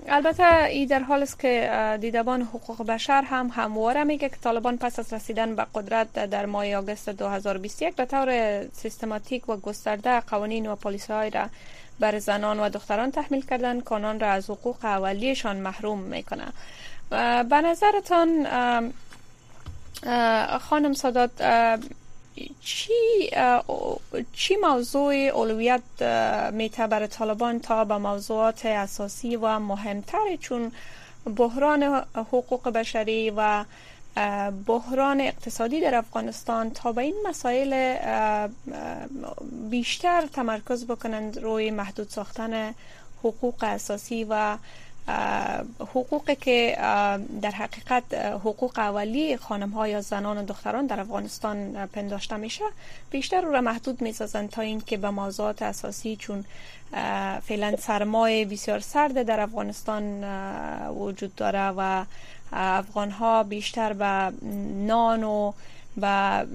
البته 0.09 0.65
ای 0.65 0.87
در 0.87 0.99
حال 0.99 1.23
است 1.23 1.41
که 1.41 1.71
دیدبان 2.01 2.43
حقوق 2.43 2.87
بشر 2.87 3.23
هم 3.23 3.51
همواره 3.55 4.05
میگه 4.05 4.29
که 4.29 4.37
طالبان 4.37 4.77
پس 4.77 4.99
از 4.99 5.13
رسیدن 5.13 5.57
به 5.57 5.67
قدرت 5.75 6.13
در 6.13 6.47
ماه 6.47 6.75
آگوست 6.75 7.09
2021 7.09 7.97
به 7.97 8.05
طور 8.05 8.63
سیستماتیک 8.73 9.49
و 9.49 9.57
گسترده 9.57 10.21
قوانین 10.21 10.67
و 10.67 10.77
پالیسی 10.77 11.13
های 11.13 11.31
را 11.31 11.49
بر 12.01 12.19
زنان 12.19 12.61
و 12.61 12.69
دختران 12.69 13.11
تحمیل 13.11 13.47
کردن 13.47 13.81
که 13.81 13.95
آنان 13.95 14.21
را 14.21 14.29
از 14.29 14.51
حقوق 14.51 14.85
اولیشان 14.85 15.57
محروم 15.57 15.99
می‌کنه. 15.99 16.45
به 17.11 17.61
نظرتان 17.65 18.47
خانم 20.59 20.93
سادات 20.93 21.31
چی 22.61 22.93
چی 24.33 24.57
موضوع 24.57 25.15
اولویت 25.15 26.03
میته 26.53 26.87
بر 26.87 27.07
طالبان 27.07 27.61
تا 27.61 27.85
به 27.85 27.99
موضوعات 27.99 28.67
اساسی 28.67 29.37
و 29.37 29.59
مهمتر 29.59 30.37
چون 30.41 30.73
بحران 31.37 31.83
حقوق 32.15 32.69
بشری 32.69 33.33
و 33.37 33.65
بحران 34.67 35.21
اقتصادی 35.21 35.81
در 35.81 35.95
افغانستان 35.95 36.71
تا 36.71 36.93
به 36.93 37.03
این 37.03 37.15
مسائل 37.29 37.97
بیشتر 39.71 40.27
تمرکز 40.27 40.87
بکنند 40.87 41.39
روی 41.39 41.71
محدود 41.71 42.09
ساختن 42.09 42.75
حقوق 43.25 43.65
اساسی 43.65 44.27
و 44.31 44.57
حقوقی 45.81 46.35
که 46.37 46.77
در 47.43 47.51
حقیقت 47.51 48.15
حقوق 48.15 48.79
اولی 48.79 49.37
خانم 49.37 49.71
ها 49.71 49.89
یا 49.89 50.01
زنان 50.01 50.39
و 50.39 50.45
دختران 50.45 50.87
در 50.87 51.01
افغانستان 51.01 51.87
پنداشته 51.87 52.37
میشه 52.37 52.65
بیشتر 53.11 53.41
رو 53.41 53.53
را 53.53 53.61
محدود 53.61 54.03
می‌سازند 54.03 54.51
تا 54.51 54.63
اینکه 54.63 54.97
به 54.97 55.11
موضوعات 55.11 55.63
اساسی 55.63 56.17
چون 56.17 56.45
فعلا 57.43 57.77
سرمایه 57.77 58.45
بسیار 58.45 58.81
سرد 58.81 59.23
در 59.23 59.41
افغانستان 59.41 60.25
وجود 60.89 61.35
داره 61.35 61.69
و 61.77 62.05
افغان 62.53 63.11
ها 63.11 63.43
بیشتر 63.43 63.93
به 63.93 64.33
نان 64.87 65.25
و 65.25 65.53
به 65.97 66.47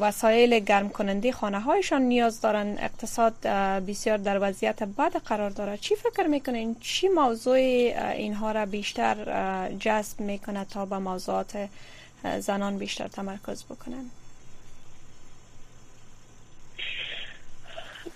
وسایل 0.00 0.58
گرم 0.58 0.88
کننده 0.88 1.32
خانه 1.32 1.60
هایشان 1.60 2.02
نیاز 2.02 2.40
دارن. 2.40 2.76
اقتصاد 2.78 3.34
بسیار 3.88 4.18
در 4.18 4.38
وضعیت 4.40 4.82
بد 4.82 5.16
قرار 5.16 5.50
داره. 5.50 5.76
چی 5.76 5.94
فکر 5.94 6.26
می‌کنین؟ 6.26 6.76
چی 6.80 7.08
موضوع 7.08 7.54
اینها 8.16 8.52
را 8.52 8.66
بیشتر 8.66 9.16
جذب 9.80 10.20
می‌کنه 10.20 10.64
تا 10.64 10.86
به 10.86 10.98
موضوعات 10.98 11.68
زنان 12.38 12.78
بیشتر 12.78 13.08
تمرکز 13.08 13.64
بکنن؟ 13.64 14.04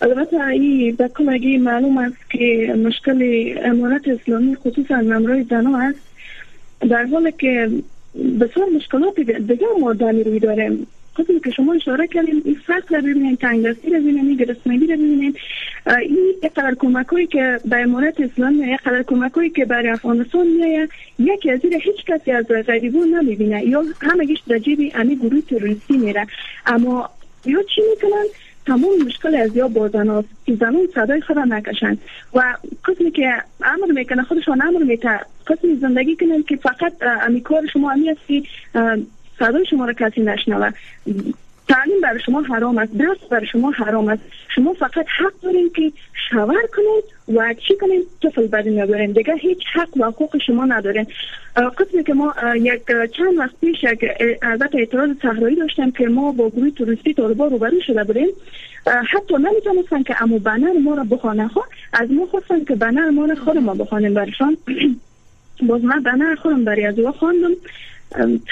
البته 0.00 0.41
این 0.41 0.97
به 0.97 1.09
کمگی 1.09 1.59
معلوم 1.59 1.99
است 1.99 2.31
که 2.31 2.75
مشکل 2.85 3.55
امارت 3.64 4.09
اسلامی 4.09 4.57
خصوصا 4.57 4.97
نمرای 4.97 5.45
زنان 5.45 5.75
است. 5.75 5.99
در 6.91 7.05
حالی 7.05 7.33
که 7.33 7.71
بسیار 8.14 8.68
مشکلات 8.68 9.21
دیگه 9.21 9.66
ما 9.80 9.92
در 9.92 10.12
روی 10.12 10.38
داریم 10.38 10.87
خودم 11.14 11.38
که 11.38 11.50
شما 11.50 11.73
اشاره 11.73 12.06
کردیم 12.06 12.42
این 12.44 12.56
فصل 12.66 12.94
رو 12.94 13.02
ببینید 13.02 13.38
تنگ 13.38 13.66
دستی 13.66 13.90
رو 13.90 14.00
ببینید 14.00 14.42
گرسنگی 14.42 14.87
رو 14.87 14.94
ببینید 14.94 15.37
این 16.00 16.35
قدر 16.56 16.75
کمک 16.78 17.28
که 17.30 17.61
به 17.64 17.76
امارت 17.76 18.21
اسلامی 18.21 18.76
قدر 18.76 19.02
کمک 19.02 19.52
که 19.56 19.64
برای 19.64 19.88
افغانستان 19.88 20.47
میایه 20.47 20.88
یکی 21.18 21.50
از 21.50 21.61
این 21.64 21.73
هیچ 21.73 22.04
کسی 22.06 22.30
از 22.30 22.47
غریبون 22.49 23.09
نمی‌بینه. 23.09 23.64
یا 23.64 23.85
همگیش 24.00 24.38
در 24.49 24.59
جیب 24.59 24.92
امی 24.94 25.16
گروه 25.16 25.40
تروریستی 25.40 25.97
میره. 25.97 26.26
اما 26.66 27.11
یا 27.44 27.62
چی 27.62 27.83
می‌کنن 27.90 28.25
تمام 28.66 28.90
مشکل 29.06 29.35
از 29.35 29.56
یا 29.56 29.68
با 29.68 29.88
زن 29.88 30.25
که 30.47 30.54
زنان 30.54 30.88
صدای 30.94 31.21
خود 31.21 31.38
نکشند. 31.38 31.99
و 32.35 32.56
قسمی 32.85 33.11
که 33.11 33.42
امر 33.64 33.92
می‌کنه 33.94 34.23
خودشان 34.23 34.62
امر 34.62 34.83
می‌کنه. 34.83 35.21
قسمی 35.47 35.76
زندگی 35.76 36.16
کنن 36.16 36.42
که 36.42 36.56
فقط 36.56 36.92
امی 37.23 37.40
کار 37.40 37.66
شما 37.73 37.92
امی 37.92 38.11
است 38.11 38.21
که 38.28 38.42
صدای 39.38 39.66
شما 39.66 39.85
را 39.87 39.92
کسی 39.92 40.21
نشنوه. 40.21 40.71
تعلیم 41.68 42.00
برای 42.00 42.21
شما 42.26 42.42
حرام 42.42 42.78
است 42.78 42.92
درس 42.92 43.18
برای 43.30 43.47
شما 43.47 43.71
حرام 43.71 44.09
است. 44.09 44.23
شما 44.54 44.73
فقط 44.73 45.06
حق 45.18 45.33
دارین 45.42 45.71
که 45.76 45.92
شاور 46.30 46.62
کنید 46.76 47.37
و 47.38 47.54
چی 47.54 47.76
کنید 47.76 48.06
طفل 48.23 48.47
به 48.47 48.62
دنیا 48.62 49.06
دیگه 49.06 49.35
هیچ 49.35 49.59
حق 49.73 49.97
و 49.97 50.04
حقوق 50.04 50.38
شما 50.47 50.64
ندارین. 50.64 51.06
قسمی 51.56 52.04
که 52.04 52.14
ما 52.14 52.35
یک 52.56 52.83
چند 53.16 53.38
وقت 53.38 53.54
پیش 53.61 53.85
یک 53.85 54.04
البته 54.42 54.78
اعتراض 54.78 55.11
صحرایی 55.23 55.56
داشتم 55.56 55.90
که 55.90 56.06
ما 56.06 56.33
با 56.33 56.50
گروه 56.50 56.71
توریستی 56.71 57.14
طالبا 57.14 57.47
روبرو 57.47 57.80
شده 57.87 58.04
بودیم. 58.04 58.28
حتی 58.87 59.35
نمی‌تونستن 59.35 60.02
که 60.02 60.23
امو 60.23 60.38
بنر 60.38 60.73
ما 60.73 60.94
را 60.94 61.04
بخوانه 61.04 61.47
ها 61.47 61.64
از 61.92 62.11
ما 62.11 62.26
خواستن 62.26 62.64
که 62.64 62.75
بنر 62.75 63.11
ما 63.11 63.25
را 63.25 63.35
خود 63.35 63.56
ما 63.56 63.75
بخوانیم 63.75 64.14
برشان. 64.14 64.56
باز 65.68 65.85
من 65.85 66.02
بنر 66.02 66.35
خودم 66.35 66.64
برای 66.64 66.87
از 66.87 66.94
خواندم. 67.18 67.50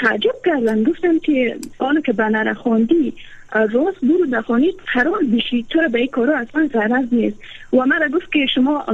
تعجب 0.02 0.34
کردن. 0.46 0.82
گفتم 0.82 1.18
که 1.18 1.56
حالا 1.78 2.00
که 2.00 2.12
بنر 2.12 2.54
خواندی 2.54 3.12
راست 3.54 4.00
برو 4.02 4.26
بخوانید 4.32 4.74
قرار 4.94 5.22
بشید 5.32 5.66
تو 5.68 5.88
به 5.88 5.98
این 5.98 6.08
کارا 6.08 6.38
اصلا 6.38 6.68
غرض 6.74 7.04
نیست. 7.12 7.36
و 7.72 7.86
مرا 7.86 8.08
گفت 8.08 8.32
که 8.32 8.46
شما 8.54 8.86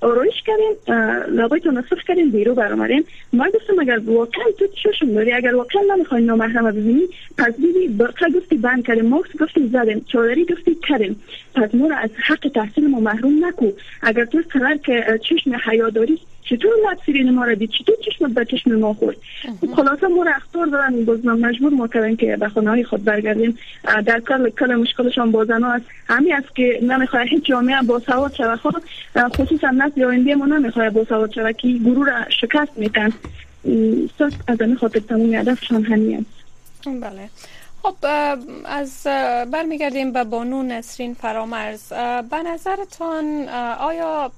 آرایش 0.00 0.34
کردین 0.46 0.96
لبایتون 1.40 1.78
نصف 1.78 2.04
کردین 2.08 2.30
بیرو 2.30 2.54
برامدین 2.54 3.04
ما 3.32 3.44
گفتم 3.54 3.78
اگر 3.80 4.00
واقعا 4.06 4.44
تو 4.58 4.66
چشم 4.66 5.14
داری 5.14 5.32
اگر 5.32 5.54
واقعا 5.54 5.82
نمی‌خوای 5.96 6.22
نامحرم 6.22 6.70
ببینی 6.70 7.02
پس 7.38 7.54
بیدی 7.56 7.88
برقه 7.88 8.30
گفتی 8.30 8.56
بند 8.56 8.86
کردیم 8.86 9.06
ماکس 9.06 9.36
گفتی 9.40 9.68
زدیم 9.72 10.04
چادری 10.06 10.44
گفتی 10.44 10.76
کردیم. 10.88 11.20
پس 11.54 11.74
ما 11.74 11.94
از 11.94 12.10
حق 12.26 12.50
تحصیل 12.54 12.90
ما 12.90 13.00
محروم 13.00 13.44
نکو 13.44 13.70
اگر 14.02 14.24
تو 14.24 14.42
قرار 14.50 14.76
که 14.76 15.20
چشم 15.22 15.56
حیا 15.64 15.90
داری 15.90 16.18
چطور 16.50 16.72
لب 17.08 17.16
ما 17.26 17.44
را 17.44 17.54
دید؟ 17.54 17.70
چطور 17.70 17.96
چشم 18.04 18.32
به 18.32 18.44
چشم 18.44 18.74
ما 18.74 18.94
خورد؟ 18.94 19.16
خلاصه 19.76 20.06
ما 20.06 20.22
را 20.22 20.32
اختار 20.36 20.66
دارن 20.66 21.04
باز 21.04 21.26
مجبور 21.26 21.72
ما 21.72 21.88
کردن 21.88 22.16
که 22.16 22.36
به 22.36 22.48
خانه 22.48 22.70
های 22.70 22.84
خود 22.84 23.04
برگردیم. 23.04 23.58
در 24.06 24.20
کل 24.20 24.50
کل 24.50 24.74
مشکلشان 24.74 25.30
با 25.30 25.44
زن 25.44 25.64
است. 25.64 25.84
همی 26.06 26.32
است 26.32 26.56
که 26.56 26.80
نمی‌خواه 26.82 27.22
هیچ 27.22 27.44
جامعه 27.44 27.82
با 27.82 27.98
سواد 27.98 28.34
شود 28.34 28.58
خود 28.58 28.82
خصوصا 29.18 29.70
نسل 29.70 30.04
آینده 30.04 30.34
ما 30.34 30.46
نمی‌خواه 30.46 30.90
با 30.90 31.04
سواد 31.04 31.32
شود 31.32 31.56
که 31.56 31.68
گروه 31.68 32.06
را 32.06 32.14
شکست 32.40 32.72
میتن 32.76 33.12
از 34.48 34.60
این 34.60 34.76
خاطر 34.76 35.00
تمومی 35.00 35.36
هدفشان 35.36 35.84
همی 35.84 36.14
است. 36.14 36.26
بله. 36.84 37.28
خب 37.82 37.96
از 38.64 39.02
برمیگردیم 39.50 40.12
به 40.12 40.24
بانو 40.24 40.62
نسرین 40.62 41.14
فرامرز. 41.14 41.88
به 42.30 42.42
نظرتان 42.44 43.48
آیا 43.78 44.32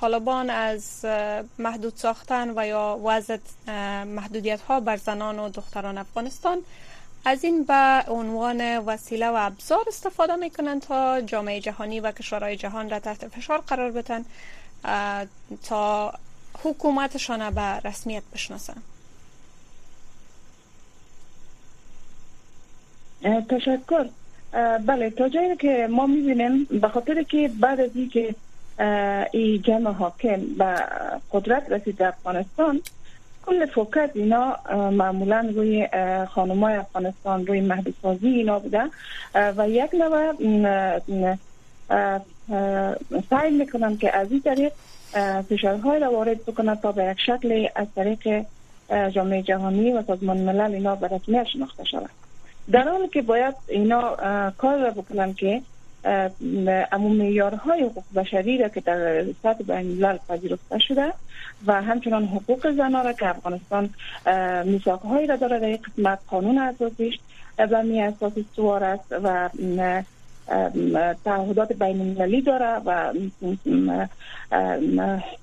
طالبان 0.00 0.50
از 0.50 1.04
محدود 1.58 1.92
ساختن 1.96 2.52
و 2.56 2.66
یا 2.66 3.00
وضع 3.04 3.36
محدودیت 4.04 4.60
ها 4.60 4.80
بر 4.80 4.96
زنان 4.96 5.38
و 5.38 5.48
دختران 5.48 5.98
افغانستان 5.98 6.62
از 7.24 7.44
این 7.44 7.64
به 7.64 8.04
عنوان 8.08 8.78
وسیله 8.78 9.28
و 9.28 9.34
ابزار 9.38 9.84
استفاده 9.86 10.36
می‌کنند 10.36 10.82
تا 10.82 11.20
جامعه 11.20 11.60
جهانی 11.60 12.00
و 12.00 12.12
کشورهای 12.12 12.56
جهان 12.56 12.90
را 12.90 12.98
تحت 12.98 13.28
فشار 13.28 13.58
قرار 13.58 13.90
بدن 13.90 14.24
تا 15.64 16.14
حکومتشان 16.64 17.50
به 17.50 17.60
رسمیت 17.62 18.22
بشناسند؟ 18.32 18.82
تشکر. 23.48 24.06
بله 24.86 25.10
تا 25.10 25.28
جایی 25.28 25.56
که 25.56 25.88
ما 25.90 26.06
می‌بینیم 26.06 26.64
به 26.64 26.88
خاطر 26.88 27.22
که 27.22 27.50
بعد 27.60 27.80
از 27.80 27.90
اینکه 27.94 28.34
این 29.32 29.62
جمع 29.62 29.90
حاکم 29.90 30.40
به 30.58 30.74
قدرت 31.32 31.70
رسید 31.70 31.96
در 31.96 32.08
افغانستان 32.08 32.80
کل 33.46 33.66
فوکس 33.66 34.10
اینا 34.14 34.56
معمولا 34.90 35.52
روی 35.54 35.88
خانمای 36.28 36.74
افغانستان 36.74 37.46
روی 37.46 37.60
مهدی 37.60 37.94
سازی 38.02 38.28
اینا 38.28 38.58
بوده. 38.58 38.82
و 39.34 39.68
یک 39.68 39.90
نوع 39.94 40.32
سعی 43.30 43.50
می‌کنن 43.50 43.96
که 43.96 44.16
از 44.16 44.30
این 44.30 44.40
طریق 44.40 44.72
فشارهای 45.48 46.00
را 46.00 46.10
وارد 46.10 46.44
بکنن 46.44 46.74
تا 46.74 46.92
به 46.92 47.04
یک 47.04 47.20
شکل 47.20 47.68
از 47.74 47.86
طریق 47.96 48.44
جامعه 49.14 49.42
جهانی 49.42 49.92
و 49.92 50.02
سازمان 50.02 50.36
ملل 50.36 50.74
اینا 50.74 50.94
به 50.94 51.08
رسمیت 51.08 51.44
شناخته 51.44 51.84
شود. 51.84 52.25
در 52.72 52.88
حالی 52.88 53.08
که 53.08 53.22
باید 53.22 53.54
اینا 53.68 54.16
کار 54.58 54.78
را 54.78 54.90
بکنن 54.90 55.34
که 55.34 55.62
امو 56.92 57.08
میارهای 57.08 57.82
حقوق 57.82 58.04
بشری 58.16 58.58
را 58.58 58.68
که 58.68 58.80
در 58.80 59.24
سطح 59.42 59.64
بین 59.64 59.76
الملل 59.76 60.18
پذیرفته 60.28 60.78
شده 60.78 61.12
و 61.66 61.82
همچنان 61.82 62.24
حقوق 62.24 62.70
زنان 62.70 63.04
را 63.04 63.12
که 63.12 63.28
افغانستان 63.28 63.90
میثاقهایی 64.64 65.26
را 65.26 65.36
داره 65.36 65.58
در 65.58 65.76
قسمت 65.76 66.18
قانون 66.28 66.58
اساسیش 66.58 67.18
و 67.58 67.82
می 67.82 68.02
اساس 68.02 68.32
سوار 68.56 68.84
است 68.84 69.14
و 69.22 69.50
تعهدات 71.24 71.72
بین 71.72 72.00
المللی 72.00 72.40
داره 72.40 72.80
و 72.86 73.12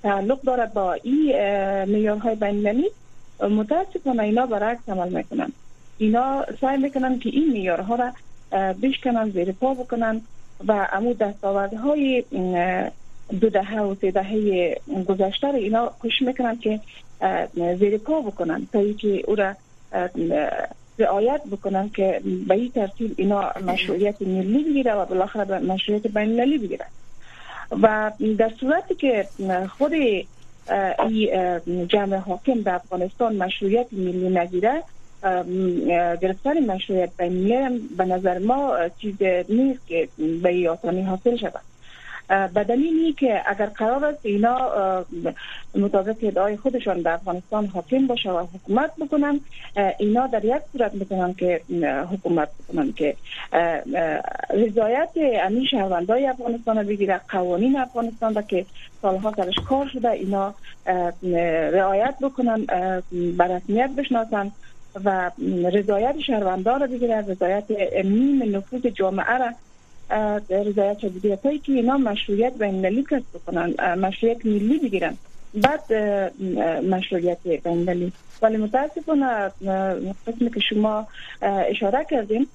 تعلق 0.03 0.41
داره 0.41 0.65
با 0.65 0.93
این 0.93 1.35
میارهای 1.85 2.35
بین 2.35 2.67
المللی 2.67 2.89
متاسفانه 3.39 4.23
اینا 4.23 4.45
برعکس 4.45 4.89
عمل 4.89 5.09
می‌کنن 5.09 5.51
اینا 6.03 6.45
سعی 6.61 6.77
می‌کنن 6.77 7.19
که 7.19 7.29
این 7.29 7.51
میارها 7.51 7.95
را 7.95 8.11
بشکنن 8.73 9.29
زیر 9.29 9.51
پا 9.51 9.73
بکنن 9.73 10.21
و 10.67 10.87
امو 10.93 11.15
های 11.83 12.23
دو 13.41 13.49
دهه 13.49 13.81
و 13.81 13.95
سه 14.01 14.11
دهه 14.11 14.75
گذشته 15.07 15.47
را 15.47 15.57
اینا 15.57 15.91
کش 16.03 16.21
می‌کنن 16.21 16.55
که 16.55 16.79
زیر 17.79 17.97
پا 17.97 18.21
بکنن 18.21 18.67
تا 18.73 18.79
اینکه 18.79 19.23
او 19.27 19.35
را 19.35 19.55
رعایت 20.99 21.41
بکنن 21.51 21.89
که 21.89 22.21
به 22.47 22.53
این 22.53 22.71
ترتیب 22.71 23.13
اینا 23.17 23.51
مشروعیت 23.67 24.21
ملی 24.21 24.63
بگیره 24.63 24.93
و 24.93 25.05
بالاخره 25.05 25.45
به 25.45 25.59
مشروعیت 25.59 26.07
بین 26.07 26.29
المللی 26.29 26.57
بگیره. 26.57 26.85
و 27.81 28.11
در 28.37 28.51
صورتی 28.59 28.95
که 28.95 29.27
خود 29.77 29.93
این 29.93 31.87
جمع 31.87 32.15
حاکم 32.15 32.61
در 32.61 32.75
افغانستان 32.75 33.35
مشروعیت 33.35 33.87
ملی 33.91 34.29
نگیره 34.29 34.83
گرفتن 36.21 36.65
مشروعیت 36.65 37.09
بین 37.17 37.79
به 37.97 38.05
نظر 38.05 38.39
ما 38.39 38.77
چیز 39.01 39.15
نیست 39.49 39.87
که 39.87 40.07
به 40.43 40.69
آسانی 40.69 41.01
حاصل 41.01 41.37
شود. 41.37 41.61
به 42.53 42.63
دلیلی 42.63 43.13
که 43.13 43.41
اگر 43.45 43.65
قرار 43.65 44.05
است 44.05 44.19
اینا 44.23 44.57
مطابق 45.75 46.15
ادعای 46.21 46.57
خودشان 46.57 47.01
در 47.01 47.13
افغانستان 47.13 47.65
حاکم 47.65 48.07
باشه 48.07 48.31
و 48.31 48.45
حکومت 48.53 48.91
بکنن 48.95 49.39
اینا 49.99 50.27
در 50.27 50.45
یک 50.45 50.61
صورت 50.71 50.93
می‌تونن 50.93 51.33
که 51.33 51.61
حکومت 52.11 52.49
بکنن 52.59 52.91
که 52.93 53.15
رضایت 54.49 55.09
امی 55.17 55.67
شهروندای 55.67 56.25
افغانستان 56.27 56.83
بگیره 56.83 57.21
قوانین 57.29 57.77
افغانستان 57.77 58.43
که 58.47 58.65
سالها 59.01 59.33
سرش 59.37 59.55
کار 59.69 59.87
شده 59.93 60.09
اینا 60.11 60.53
رعایت 61.71 62.15
بکنن 62.21 62.65
بر 63.37 63.47
رسمیت 63.47 63.89
بشناسن. 63.97 64.51
و 65.05 65.31
رضایت 65.73 66.19
شهروندان 66.19 66.81
را 66.81 66.87
بگیره 66.87 67.21
رضایت 67.21 67.63
نیم 68.05 68.55
نفوذ 68.55 68.87
جامعه 68.87 69.37
را 69.37 69.51
رضایت 70.49 71.05
بگیره 71.05 71.35
تا 71.35 71.57
که 71.57 71.71
اینا 71.71 71.97
مشروعیت 71.97 72.53
بین 72.53 72.75
المللی 72.75 73.03
کسب 73.03 73.23
بکنن 73.33 73.95
مشروعیت 73.95 74.45
ملی 74.45 74.79
بگیرن. 74.79 75.17
بعد 75.53 75.93
مشروعیت 76.85 77.37
بین 77.43 77.59
المللی 77.65 78.11
ولی 78.41 78.57
متاسفانه 78.57 79.51
قسمی 80.27 80.49
که 80.53 80.59
شما 80.69 81.07
اشاره 81.41 82.05
کردیم 82.09 82.47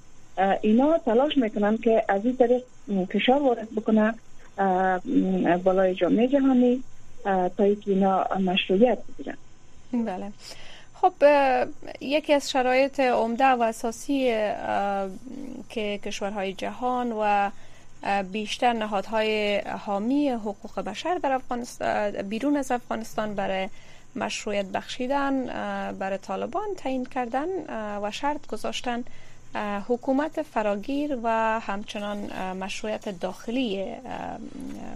اینا 0.61 0.97
تلاش 0.97 1.37
می‌کنن 1.37 1.77
که 1.77 2.03
از 2.09 2.25
این 2.25 2.37
طریق 2.37 2.61
فشار 3.09 3.41
وارد 3.41 3.67
بکنه 3.75 4.13
بالای 5.63 5.95
جامعه 5.95 6.27
جهانی 6.27 6.83
تا 7.23 7.73
که 7.73 7.91
اینا 7.91 8.25
مشروعیت 8.39 8.97
بگیرن. 9.17 9.37
بله. 9.93 10.31
خب 11.01 11.13
یکی 12.01 12.33
از 12.33 12.49
شرایط 12.49 12.99
عمده 12.99 13.45
و 13.45 13.61
اساسی 13.61 14.25
که 15.69 15.99
کشورهای 16.03 16.53
جهان 16.53 17.11
و 17.11 17.49
بیشتر 18.23 18.73
نهادهای 18.73 19.59
حامی 19.59 20.29
حقوق 20.29 20.79
بشر 20.79 21.15
در 21.15 21.31
افغانستان 21.31 22.11
بیرون 22.11 22.57
از 22.57 22.71
افغانستان 22.71 23.35
برای 23.35 23.69
مشروعیت 24.15 24.65
بخشیدن 24.65 25.45
برای 25.99 26.17
طالبان 26.17 26.67
تعیین 26.77 27.05
کردن 27.05 27.47
و 28.03 28.11
شرط 28.11 28.47
گذاشتن 28.47 29.03
حکومت 29.87 30.41
فراگیر 30.41 31.17
و 31.23 31.59
همچنان 31.59 32.17
مشروعیت 32.53 33.19
داخلی 33.19 33.95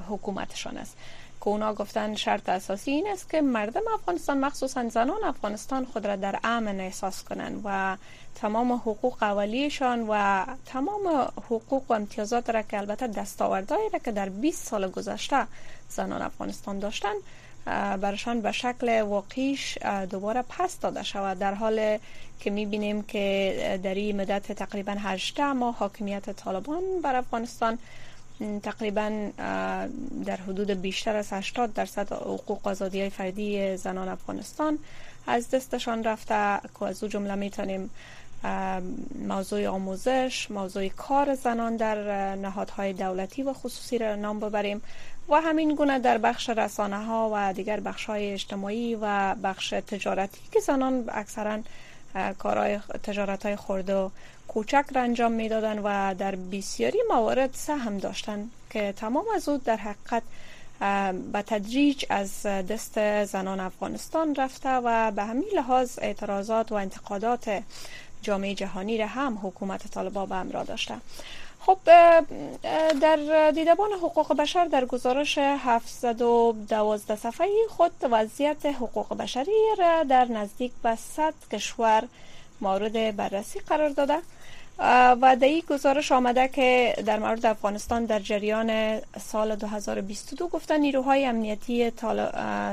حکومتشان 0.10 0.78
است. 0.78 0.98
که 1.44 1.50
اونا 1.50 1.74
گفتن 1.74 2.16
شرط 2.16 2.50
اساسی 2.50 2.92
این 2.92 3.08
است 3.08 3.30
که 3.30 3.42
مردم 3.42 3.82
افغانستان 3.94 4.38
مخصوصا 4.38 4.90
زنان 4.90 5.24
افغانستان 5.24 5.86
خود 5.86 6.08
را 6.08 6.16
در 6.16 6.40
امن 6.44 6.80
احساس 6.80 7.24
کنند 7.24 7.62
و 7.66 7.98
تمام 8.36 8.72
حقوق 8.72 9.24
اولیشان 9.24 10.06
و 10.10 10.46
تمام 10.66 11.08
حقوق 11.50 11.84
و 11.92 11.94
امتیازات 11.94 12.50
را 12.50 12.62
که 12.62 12.78
البته 12.78 13.08
دستاوردهایی 13.08 13.90
را 13.90 14.00
که 14.00 14.12
در 14.12 14.30
20 14.30 14.68
سال 14.68 14.90
گذشته 14.92 15.48
زنان 15.90 16.22
افغانستان 16.22 16.80
داشتن 16.80 17.14
برشان 18.02 18.42
به 18.42 18.52
شکل 18.52 19.02
واقعیش 19.02 19.78
دوباره 20.10 20.44
پس 20.50 20.80
داده 20.80 21.04
شود. 21.04 21.40
در 21.40 21.54
حال 21.54 21.98
که 22.40 22.50
می‌بینیم 22.50 23.02
که 23.02 23.80
در 23.84 23.94
این 23.94 24.22
مدت 24.22 24.52
تقریبا 24.52 24.96
18 25.00 25.54
ماه 25.54 25.76
حاکمیت 25.76 26.30
طالبان 26.30 26.82
بر 27.04 27.16
افغانستان 27.16 27.78
تقریبا 28.64 29.30
در 30.26 30.38
حدود 30.48 30.72
بیشتر 30.72 31.16
از 31.16 31.34
80 31.34 31.74
درصد 31.74 32.12
حقوق 32.12 32.68
آزادی 32.68 33.00
های 33.00 33.10
فردی 33.10 33.78
زنان 33.78 34.08
افغانستان 34.08 34.80
از 35.28 35.50
دستشان 35.50 36.04
رفته. 36.04 36.60
که 36.80 36.86
از 36.86 37.04
او 37.04 37.10
جمله 37.10 37.36
می‌تونیم 37.36 37.90
موضوع 39.28 39.68
آموزش 39.68 40.52
موضوع 40.52 40.88
کار 40.88 41.36
زنان 41.36 41.76
در 41.78 42.36
نهادهای 42.36 42.94
دولتی 42.94 43.44
و 43.44 43.54
خصوصی 43.54 43.98
را 43.98 44.16
نام 44.16 44.40
ببریم 44.40 44.82
و 45.30 45.36
همین 45.36 45.76
گونه 45.76 46.00
در 46.00 46.18
بخش 46.18 46.50
رسانه 46.50 47.06
ها 47.06 47.32
و 47.34 47.54
دیگر 47.54 47.80
بخش 47.80 48.06
های 48.06 48.34
اجتماعی 48.34 48.98
و 49.02 49.36
بخش 49.36 49.70
تجارتی 49.70 50.42
که 50.52 50.60
زنان 50.60 51.04
اکثرا 51.08 51.60
کارهای 52.38 52.80
تجارت 53.04 53.46
های 53.46 53.56
خورده 53.56 53.96
و 53.96 54.10
کوچک 54.48 54.86
را 54.96 55.02
انجام 55.02 55.32
می‌دادن 55.32 55.80
و 55.80 56.14
در 56.14 56.36
بسیاری 56.36 57.00
موارد 57.10 57.50
سهم 57.54 57.98
داشتن 57.98 58.50
که 58.70 58.94
تمام 58.98 59.26
از 59.36 59.50
او 59.50 59.58
در 59.58 59.78
حقیقت 59.78 60.24
به 61.32 61.42
تدریج 61.42 62.06
از 62.10 62.46
دست 62.46 63.26
زنان 63.26 63.60
افغانستان 63.60 64.36
رفته 64.36 64.70
و 64.70 65.12
به 65.12 65.24
همین 65.24 65.50
لحاظ 65.56 66.00
اعتراضات 66.02 66.72
و 66.72 66.76
انتقادات 66.76 67.64
جامعه 68.22 68.56
جهانی 68.56 68.98
را 68.98 69.08
هم 69.08 69.40
حکومت 69.44 69.88
طالبا 69.88 70.26
به 70.26 70.36
امرا 70.36 70.64
داشته. 70.64 70.96
خب 71.66 71.78
در 73.02 73.52
دیدبان 73.52 73.92
حقوق 73.92 74.38
بشر 74.38 74.66
در 74.66 74.86
گزارش 74.86 75.38
712 75.38 77.16
صفحه 77.16 77.48
خود 77.70 77.92
وضعیت 78.12 78.66
حقوق 78.66 79.18
بشری 79.18 79.52
را 79.78 80.04
در 80.04 80.26
نزدیک 80.26 80.72
به 80.84 80.96
100 80.96 81.34
کشور 81.52 82.04
مورد 82.62 83.16
بررسی 83.16 83.60
قرار 83.60 83.90
داده. 83.90 84.18
و 85.22 85.38
در 85.42 85.48
این 85.48 85.64
گزارش 85.70 86.12
آمده 86.12 86.48
که 86.48 86.96
در 87.06 87.20
مورد 87.20 87.46
افغانستان 87.46 88.06
در 88.06 88.20
جریان 88.20 89.00
سال 89.20 89.56
2022 89.56 90.48
گفتن 90.48 90.80
نیروهای 90.80 91.26
امنیتی 91.26 91.92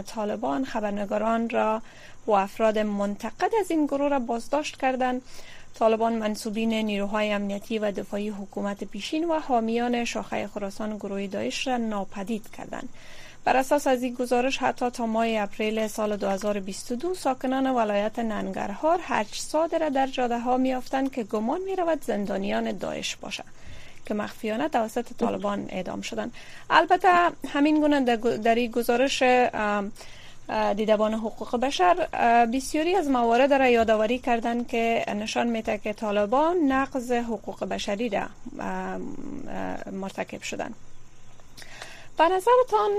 طالبان 0.07 0.65
خبرنگاران 0.65 1.51
را 1.51 1.83
و 2.27 2.33
افراد 2.33 2.79
منتقد 2.79 3.51
از 3.61 3.71
این 3.71 3.87
گروه 3.87 4.09
را 4.09 4.19
بازداشت 4.19 4.77
کردند. 4.77 5.23
طالبان 5.75 6.13
منصوبین 6.13 6.73
نیروهای 6.75 7.33
امنیتی 7.33 7.79
و 7.79 7.93
دفاعی 7.93 8.29
حکومت 8.29 8.85
پیشین 8.85 9.25
و 9.25 9.39
حامیان 9.39 10.05
شاخه 10.05 10.47
خراسان 10.47 10.97
گروه 10.97 11.27
داعش 11.27 11.67
را 11.67 11.77
ناپدید 11.77 12.51
کردند. 12.51 12.89
بر 13.45 13.57
اساس 13.57 13.87
از 13.87 14.03
این 14.03 14.15
گزارش 14.15 14.59
حتی 14.59 14.91
تا 14.91 15.07
ماه 15.07 15.27
اپریل 15.29 15.87
سال 15.87 16.17
2022 16.17 17.15
ساکنان 17.15 17.67
ولایت 17.71 18.19
ننگرهار 18.19 18.99
هرچ 19.03 19.41
صادر 19.41 19.89
در 19.89 20.07
جاده 20.07 20.39
ها 20.39 20.57
میافتند 20.57 21.13
که 21.13 21.23
گمان 21.23 21.61
می 21.61 21.77
رود 21.77 22.05
زندانیان 22.05 22.73
داعش 22.73 23.17
باشند 23.17 23.53
که 24.07 24.15
مخفیانه 24.15 24.69
توسط 24.69 25.07
طالبان 25.19 25.67
اعدام 25.69 26.01
شدند. 26.01 26.33
البته 26.71 27.09
همین 27.49 27.81
گونه 27.81 28.17
در 28.17 28.55
این 28.55 28.71
گزارش 28.71 29.23
دیدبان 30.77 31.15
حقوق 31.15 31.57
بشر. 31.57 32.07
بسیاری 32.53 32.95
از 32.95 33.09
موارد 33.09 33.53
را 33.53 33.69
یادآوری 33.69 34.19
کردند 34.19 34.69
که 34.69 35.05
نشان 35.09 35.47
میده 35.47 35.79
که 35.79 35.93
طالبان 35.93 36.57
نقض 36.57 37.13
حقوق 37.13 37.65
بشری 37.65 38.09
را 38.09 38.27
مرتکب 39.93 40.43
شدند 40.43 40.75
به 42.19 42.25
نظرتان 42.29 42.91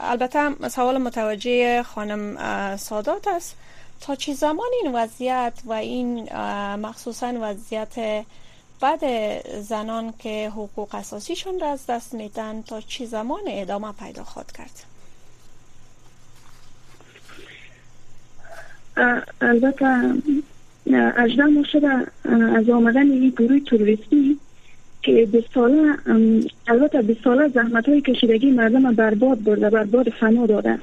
البته 0.00 0.68
سوال 0.68 0.98
متوجه 0.98 1.82
خانم 1.82 2.76
سادات 2.76 3.28
است. 3.28 3.56
تا 4.00 4.14
چی 4.14 4.34
زمان 4.34 4.68
این 4.82 4.92
وضعیت 4.94 5.52
و 5.64 5.72
این 5.72 6.32
مخصوصا 6.76 7.34
وضعیت 7.40 8.24
بعد 8.80 9.00
زنان 9.60 10.14
که 10.18 10.50
حقوق 10.50 10.94
اساسیشون 10.94 11.60
را 11.60 11.70
از 11.70 11.86
دست 11.86 12.14
میدن 12.14 12.62
تا 12.62 12.80
چی 12.80 13.06
زمان 13.06 13.40
ادامه 13.46 13.92
پیدا 13.92 14.24
خواهد 14.24 14.52
کرد؟ 14.52 14.89
البته 19.40 19.86
اجده 21.16 21.44
ما 21.44 21.62
شده 21.62 21.88
از 22.56 22.70
آمدن 22.70 23.10
این 23.10 23.30
گروه 23.30 23.60
توریستی 23.60 24.38
که 25.02 25.28
به 25.32 25.44
ساله 25.54 25.94
البته 26.68 27.02
به 27.02 27.16
ساله 27.24 27.48
زحمت 27.48 27.88
های 27.88 28.00
کشیدگی 28.00 28.50
مردم 28.50 28.92
برباد 28.92 29.44
برده 29.44 29.70
برباد 29.70 30.08
فنا 30.08 30.46
داده. 30.46 30.78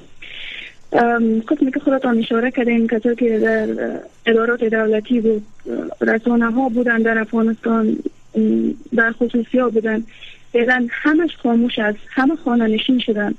قسمی 1.48 1.72
که 1.72 1.80
خودتان 1.80 2.20
اشاره 2.20 2.52
کردین 2.52 2.88
کسایی 2.88 3.16
که 3.16 3.40
در 3.40 4.00
ادارات 4.26 4.64
دولتی 4.64 5.22
بود 5.22 5.46
رسانه 6.02 6.52
ها 6.52 6.70
بودن 6.70 6.98
در 6.98 7.18
افغانستان 7.18 7.98
در 8.96 9.12
خصوصی 9.12 9.60
ها 9.60 9.70
بودن. 9.70 10.04
فعلا 10.54 10.88
همش 10.92 11.38
خاموش 11.44 11.80
است 11.80 12.00
همه 12.10 12.36
خانه 12.36 12.68
نشین 12.68 13.00
شدن. 13.00 13.34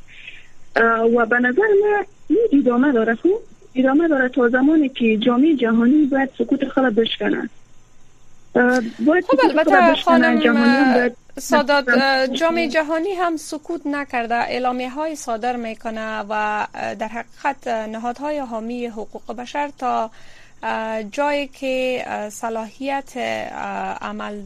و 1.16 1.26
به 1.26 1.38
نظر 1.38 1.62
من 1.82 2.04
این 2.28 2.38
ادامه 2.52 2.92
داره. 2.92 3.14
خوب 3.14 3.40
ادامه 3.74 4.08
داره 4.08 4.28
تا 4.28 4.48
زمانی 4.48 4.88
که 4.88 5.16
جامعه 5.16 5.56
جهانی 5.56 6.06
باید 6.06 6.30
سکوت 6.38 6.68
خلا 6.68 6.90
بشکنه 6.90 7.48
خب 9.26 9.40
البته 9.44 9.94
خانم 9.94 10.40
سادات 11.38 11.86
جامعه 12.32 12.68
جهانی 12.68 13.12
هم 13.12 13.36
سکوت 13.36 13.80
نکرده 13.86 14.34
اعلامیه 14.34 14.90
های 14.90 15.16
صادر 15.16 15.56
می‌کنه 15.56 16.24
و 16.28 16.66
در 16.98 17.08
حقیقت 17.08 17.68
نهادهای 17.68 18.38
حامی 18.38 18.86
حقوق 18.86 19.36
بشر 19.36 19.70
تا 19.78 20.10
جایی 21.10 21.46
که 21.48 22.04
صلاحیت 22.32 23.16
عمل 24.00 24.42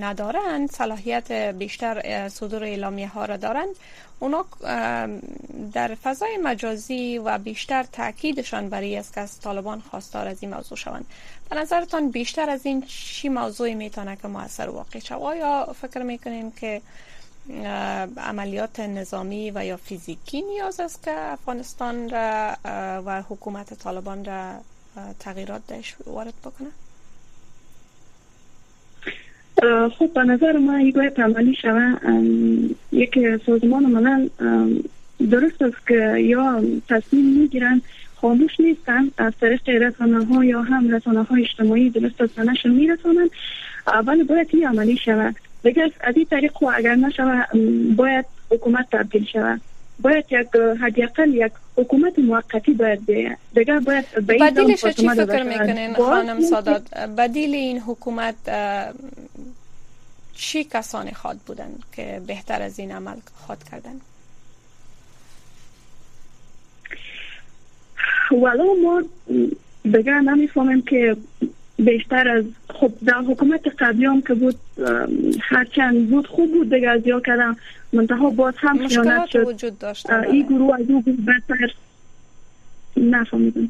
ندارند 0.00 0.70
صلاحیت 0.70 1.32
بیشتر 1.32 2.28
صدور 2.28 2.64
اعلامیه 2.64 3.08
ها 3.08 3.24
را 3.24 3.36
دارند 3.36 3.74
اونا 4.18 4.44
در 5.72 5.94
فضای 5.94 6.36
مجازی 6.42 7.18
و 7.18 7.38
بیشتر 7.38 7.82
تاکیدشان 7.82 8.68
برای 8.68 8.96
است 8.96 9.14
که 9.14 9.20
از 9.20 9.40
طالبان 9.40 9.80
خواستار 9.90 10.28
از 10.28 10.36
این 10.40 10.54
موضوع 10.54 10.78
شوند. 10.78 11.06
به 11.50 11.56
نظرتان 11.56 12.10
بیشتر 12.10 12.50
از 12.50 12.66
این 12.66 12.82
چی 12.82 13.28
موضوعی 13.28 13.74
می‌تونه 13.74 14.16
که 14.16 14.28
موثر 14.28 14.68
واقع 14.68 14.98
شود؟ 14.98 15.36
یا 15.36 15.74
فکر 15.82 16.02
می‌کنین 16.02 16.52
که 16.60 16.82
عملیات 18.16 18.80
نظامی 18.80 19.50
و 19.50 19.64
یا 19.64 19.76
فیزیکی 19.76 20.42
نیاز 20.42 20.80
است 20.80 21.02
که 21.02 21.12
افغانستان 21.18 22.10
را 22.10 22.56
و 23.06 23.22
حکومت 23.22 23.74
طالبان 23.74 24.24
را 24.24 24.54
تغییرات 25.18 25.62
دهش 25.68 25.94
وارد 26.06 26.34
بکنه 26.44 26.68
خب 29.88 30.10
به 30.14 30.24
نظر 30.24 30.56
ما 30.56 30.76
ای 30.76 30.92
باید 30.92 31.20
عملی 31.20 31.54
شوه. 31.54 31.94
یک 32.92 33.18
سازمان 33.46 33.86
ملل 33.86 34.28
درست 35.30 35.62
است 35.62 35.86
که 35.88 36.18
یا 36.18 36.62
تصمیم 36.88 37.24
می‌گیرن 37.24 37.82
خاموش 38.16 38.60
نیستن 38.60 39.10
از 39.18 39.32
طریق 39.40 39.68
رسانه 39.68 40.24
ها 40.24 40.44
یا 40.44 40.62
هم 40.62 40.94
رسانه 40.94 41.22
های 41.22 41.42
اجتماعی 41.42 41.90
درست 41.90 42.20
است 42.20 42.38
نشون 42.38 42.72
میرسانن. 42.72 43.30
ولی 44.06 44.24
باید 44.24 44.48
این 44.52 44.66
عملی 44.66 44.96
شود 44.96 45.36
دیگه 45.62 45.92
از 46.00 46.16
این 46.16 46.24
طریق 46.24 46.62
اگر 46.62 46.94
نشوه 46.94 47.44
باید 47.96 48.24
حکومت 48.50 48.86
تبدیل 48.92 49.24
شود 49.24 49.60
باید 50.00 50.24
یک 50.30 50.48
حداقل 50.80 51.34
یک 51.34 51.52
حکومت 51.76 52.18
موقتی 52.18 52.72
باید 52.72 53.06
دیگه 53.54 53.80
باید 53.80 54.04
بدیلش 54.28 54.84
چی 54.84 55.08
فکر 55.08 55.42
می‌کنین 55.42 55.94
خانم 55.94 56.40
سادات؟ 56.40 56.94
بدیل 56.94 57.54
این 57.54 57.80
حکومت 57.80 58.34
چی 60.34 60.64
کسانی 60.64 61.12
خواد 61.12 61.36
بودن 61.46 61.70
که 61.92 62.22
بهتر 62.26 62.62
از 62.62 62.78
این 62.78 62.92
عمل 62.92 63.16
خواد 63.46 63.64
کردن؟ 63.70 64.00
ولو 68.32 68.74
ما 68.82 69.02
دیگه 69.84 70.12
نمی‌فهمیم 70.12 70.82
که 70.82 71.16
بیشتر 71.78 72.28
از 72.28 72.44
خب 72.68 72.92
در 73.04 73.18
حکومت 73.18 73.60
قبلی 73.78 74.04
هم 74.04 74.22
که 74.22 74.34
بود 74.34 74.56
هرچند 75.40 76.10
بود 76.10 76.26
خوب 76.26 76.52
بود 76.52 76.74
دیگه 76.74 76.88
از 76.88 77.06
یا 77.06 77.20
کردم. 77.20 77.56
منتها 77.92 78.30
باز 78.30 78.54
هم 78.56 78.88
خیانت 78.88 79.26
شد. 79.26 79.48
وجود 79.48 79.78
داشت 79.78 80.10
این 80.10 80.46
گروه 80.46 80.74
از 80.74 80.90
او 80.90 81.02
بهتر 81.02 81.74
نفهمیدم. 82.96 83.68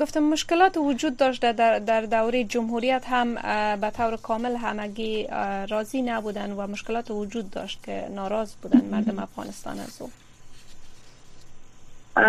گفتم 0.00 0.20
مشکلات 0.20 0.76
وجود 0.76 1.16
داشت 1.16 1.40
در, 1.40 1.78
در 1.78 2.00
دوره 2.00 2.44
جمهوریت 2.44 3.04
هم 3.06 3.34
به 3.76 3.90
طور 3.90 4.16
کامل 4.16 4.56
همگی 4.56 5.26
راضی 5.68 6.02
نبودن 6.02 6.50
و 6.50 6.66
مشکلات 6.66 7.10
وجود 7.10 7.50
داشت 7.50 7.82
که 7.82 8.08
ناراض 8.14 8.54
بودن 8.62 8.84
مردم 8.84 9.18
افغانستان 9.18 9.78
از 9.78 10.02
او 10.02 10.10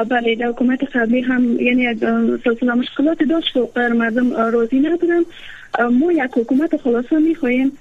بله 0.09 0.35
در 0.35 0.47
حکومت 0.47 0.83
قبلی 0.83 1.21
هم 1.21 1.59
یعنی 1.59 1.95
سلسله 2.43 2.73
مشکلات 2.73 3.23
داشت 3.23 3.57
و 3.57 3.69
مردم 3.75 4.33
راضی 4.33 4.79
نبودن. 4.79 5.21
ما 5.91 6.11
یک 6.11 6.31
حکومت 6.33 6.77
خلاصه 6.77 7.19
می‌خواهیم 7.19 7.71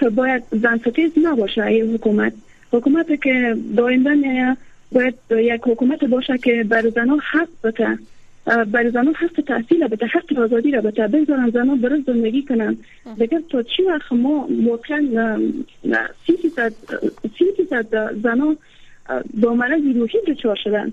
که 0.00 0.08
باید 0.08 0.42
زن 0.50 0.78
ستیز 0.78 1.12
نباشه 1.22 1.62
این 1.64 1.94
حکومت. 1.94 2.32
حکومت 2.72 3.22
که 3.22 3.56
داینده 3.76 4.56
باید 4.92 5.14
یک 5.30 5.60
حکومت 5.64 6.04
باشه 6.04 6.38
که 6.38 6.64
بر 6.68 6.88
زنها 6.88 7.18
حق 7.30 7.48
بده. 7.64 7.98
بر 8.64 8.90
زنها 8.90 9.12
حق 9.12 9.40
تحصیل 9.46 9.88
بده 9.88 10.06
حق 10.06 10.38
آزادی 10.38 10.70
را 10.70 10.80
بده. 10.80 11.08
بگذارن 11.08 11.50
زنها 11.50 11.76
برای 11.76 12.02
زندگی 12.06 12.42
کنن. 12.42 12.76
دیگر 13.18 13.40
تا 13.50 13.62
چی 13.62 13.82
وقت 13.82 14.12
ما 14.12 14.48
واقعا 14.66 15.38
سی 16.26 16.36
فیصد 17.56 18.12
زنها 18.22 18.56
با 19.34 19.54
مرض 19.54 19.82
روحی 19.96 20.18
دچار 20.28 20.58
شدن. 20.64 20.92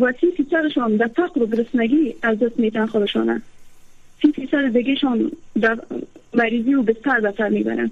و 0.00 0.12
سی 0.20 0.30
فیصدشان 0.36 0.96
در 0.96 1.06
فقر 1.06 1.42
و 1.42 1.46
گرسنگی 1.46 2.14
از 2.22 2.38
دست 2.38 2.58
میتن 2.58 2.86
خودشانه 2.86 3.42
سی 4.22 4.32
فیصد 4.32 4.72
دیگهشان 4.72 5.32
در 5.60 5.78
مریضی 6.34 6.74
و 6.74 6.82
بستر 6.82 7.20
بسر 7.20 7.48
می‌برن. 7.48 7.90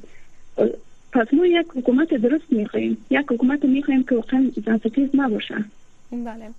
پس 1.13 1.27
ما 1.33 1.47
یک 1.47 1.67
حکومت 1.77 2.15
درست 2.15 2.45
می‌خواهیم. 2.51 3.07
یک 3.11 3.27
حکومت 3.31 3.65
می‌خواهیم 3.65 4.05
که 4.05 4.15
واقعا 4.15 4.51
زنستیز 4.67 5.09
نباشه 5.15 5.65
بله. 6.13 6.51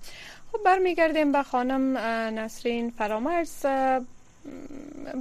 خب 0.52 0.58
برمیگردیم 0.64 1.32
به 1.32 1.42
خانم 1.42 1.98
نسرین 2.38 2.90
فرامرز. 2.90 3.66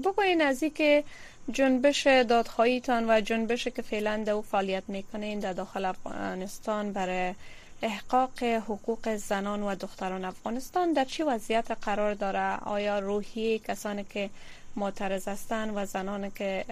بگوین 0.06 0.42
از 0.42 0.64
که 0.64 1.04
جنبش 1.52 2.08
دادخواهیتان 2.08 3.10
و 3.10 3.22
جنبش 3.22 3.68
که 3.68 3.82
فعلا 3.82 4.26
او 4.34 4.42
فعالیت 4.42 4.84
می‌کنین 4.88 5.40
در 5.40 5.54
داخل 5.54 5.86
افغانستان 5.86 6.94
برای 6.94 7.34
احقاق 7.82 8.44
حقوق 8.44 9.16
زنان 9.16 9.64
و 9.64 9.76
دختران 9.76 10.26
افغانستان 10.26 10.94
در 10.94 11.06
چه 11.06 11.26
وضعیت 11.26 11.72
قرار 11.72 12.14
داره؟ 12.14 12.56
آیا 12.56 13.00
روحی 13.00 13.60
کسانی 13.60 14.04
که 14.04 14.30
معترض 14.76 15.28
هستند 15.28 15.72
و 15.76 15.86
زنانی 15.86 16.32
که 16.32 16.66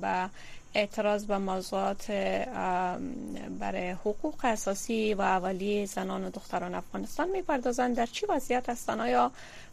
به 0.00 0.30
اعتراض 0.74 1.24
به 1.26 1.38
موضوعات 1.38 2.10
برای 3.60 3.90
حقوق 3.90 4.44
اساسی 4.44 5.14
و 5.14 5.20
اولیه 5.20 5.86
زنان 5.86 6.24
و 6.24 6.30
دختران 6.30 6.74
افغانستان 6.74 7.28
می‌پردازند 7.28 7.96
در 7.96 8.06
چی 8.06 8.26
وضعیت 8.26 8.68
هستند؟ 8.68 9.00
آیا 9.00 9.30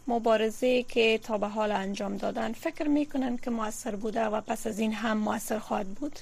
مبارزه 0.08 0.82
که 0.82 1.18
تا 1.22 1.38
به 1.38 1.48
حال 1.48 1.72
انجام 1.72 2.16
دادن 2.16 2.52
فکر 2.52 2.88
می‌کنن 2.88 3.36
که 3.36 3.50
موثر 3.50 3.96
بوده 3.96 4.24
و 4.24 4.40
پس 4.40 4.66
از 4.66 4.78
این 4.78 4.92
هم 4.92 5.18
موثر 5.18 5.58
خواهد 5.58 5.88
بود؟ 5.88 6.18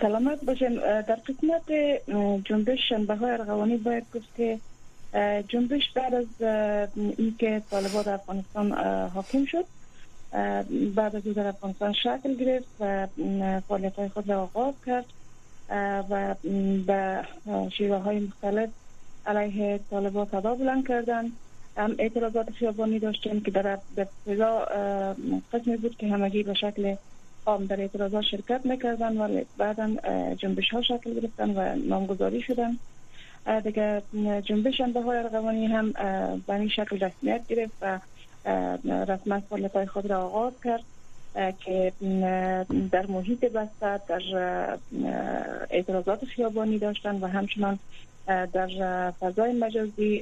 سلامت 0.00 0.44
باشین 0.44 0.74
در 0.78 1.18
قسمت 1.28 1.72
جنبش 2.44 2.78
شنبه 2.88 3.14
های 3.14 3.30
ارغوانی 3.30 3.76
باید 3.76 4.04
گفت 4.14 4.36
که 4.36 4.58
جنبش 5.48 5.90
بعد 5.94 6.14
از 6.14 6.26
اینکه 7.18 7.62
طالبان 7.70 8.08
افغانستان 8.08 8.72
حاکم 9.08 9.44
شد 9.44 9.64
بعد 10.94 11.16
از 11.16 11.22
در 11.22 11.46
افغانستان 11.46 11.92
شکل 11.92 12.34
گرفت 12.34 12.68
و 12.80 13.06
فعالیت 13.68 13.96
های 13.96 14.08
خود 14.08 14.28
را 14.28 14.42
آغاز 14.42 14.74
کرد 14.86 15.06
و 16.10 16.34
به 16.86 17.24
شیوه 17.78 17.96
های 17.96 18.18
مختلف 18.18 18.70
علیه 19.26 19.80
طالبان 19.90 20.26
صدا 20.26 20.54
بلند 20.54 20.88
کردن 20.88 21.32
هم 21.76 21.94
اعتراضات 21.98 22.50
خیابانی 22.50 22.98
داشتیم 22.98 23.40
که 23.40 23.50
در 23.50 23.78
ابتدا 23.96 24.58
قسمی 25.52 25.76
بود 25.76 25.96
که 25.96 26.08
همگی 26.08 26.42
به 26.42 26.54
شکل 26.54 26.96
عام 27.46 27.66
در 27.66 27.80
اعتراضات 27.80 28.24
شرکت 28.24 28.60
می‌کردن 28.64 29.16
ولی 29.16 29.46
بعدا 29.58 29.90
جنبش 30.34 30.70
ها 30.70 30.82
شکل 30.82 31.14
گرفتن 31.14 31.50
و 31.50 31.76
نامگذاری 31.88 32.42
شدن. 32.42 32.78
دیگه 33.64 34.02
جنبش 34.44 34.80
انده 34.80 35.02
های 35.02 35.18
ارغوانی 35.18 35.66
هم 35.66 35.92
به 36.46 36.54
این 36.54 36.68
شکل 36.68 36.98
رسمیت 36.98 37.46
گرفت 37.48 37.72
و 37.82 37.98
رسما 38.84 39.40
فعالیت 39.40 39.84
خود 39.84 40.06
را 40.06 40.26
آغاز 40.26 40.52
کرد 40.64 40.84
که 41.64 41.92
در 42.92 43.06
محیط 43.06 43.44
بسته 43.44 44.00
در 44.08 44.22
اعتراضات 45.70 46.24
خیابانی 46.24 46.78
داشتن 46.78 47.16
و 47.20 47.26
همچنان 47.26 47.78
در 48.26 49.10
فضای 49.10 49.52
مجازی 49.52 50.20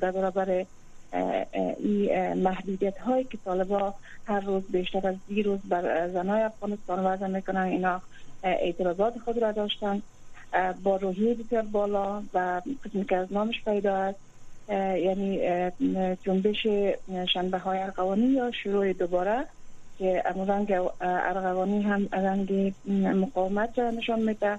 در 0.00 0.10
برابر 0.10 0.66
این 1.12 2.32
محدودیت 2.32 2.98
هایی 2.98 3.24
که 3.24 3.38
طالبا 3.44 3.94
هر 4.26 4.40
روز 4.40 4.62
بیشتر 4.62 5.08
از 5.08 5.14
روز 5.44 5.58
بر 5.68 6.08
زنای 6.08 6.42
افغانستان 6.42 7.06
وضع 7.06 7.26
می‌کنن. 7.26 7.60
اینا 7.60 8.00
اعتراضات 8.42 9.18
خود 9.24 9.38
را 9.38 9.52
داشتن 9.52 10.02
با 10.82 10.96
روحیه 10.96 11.34
بسیار 11.34 11.62
بالا 11.62 12.22
و 12.34 12.60
قسمی 12.84 13.04
که 13.04 13.16
از 13.16 13.32
نامش 13.32 13.64
پیدا 13.64 13.96
است. 13.96 14.18
یعنی 15.04 15.40
جنبش 16.22 16.66
شنبه 17.32 17.58
های 17.58 17.78
ارغوانی 17.78 18.26
یا 18.26 18.50
شروع 18.50 18.92
دوباره 18.92 19.44
که 19.98 20.22
رنگ 20.48 20.72
ارغوانی 21.00 21.82
هم 21.82 22.08
رنگ 22.12 22.74
مقاومت 23.14 23.78
نشان 23.78 24.20
میده. 24.20 24.58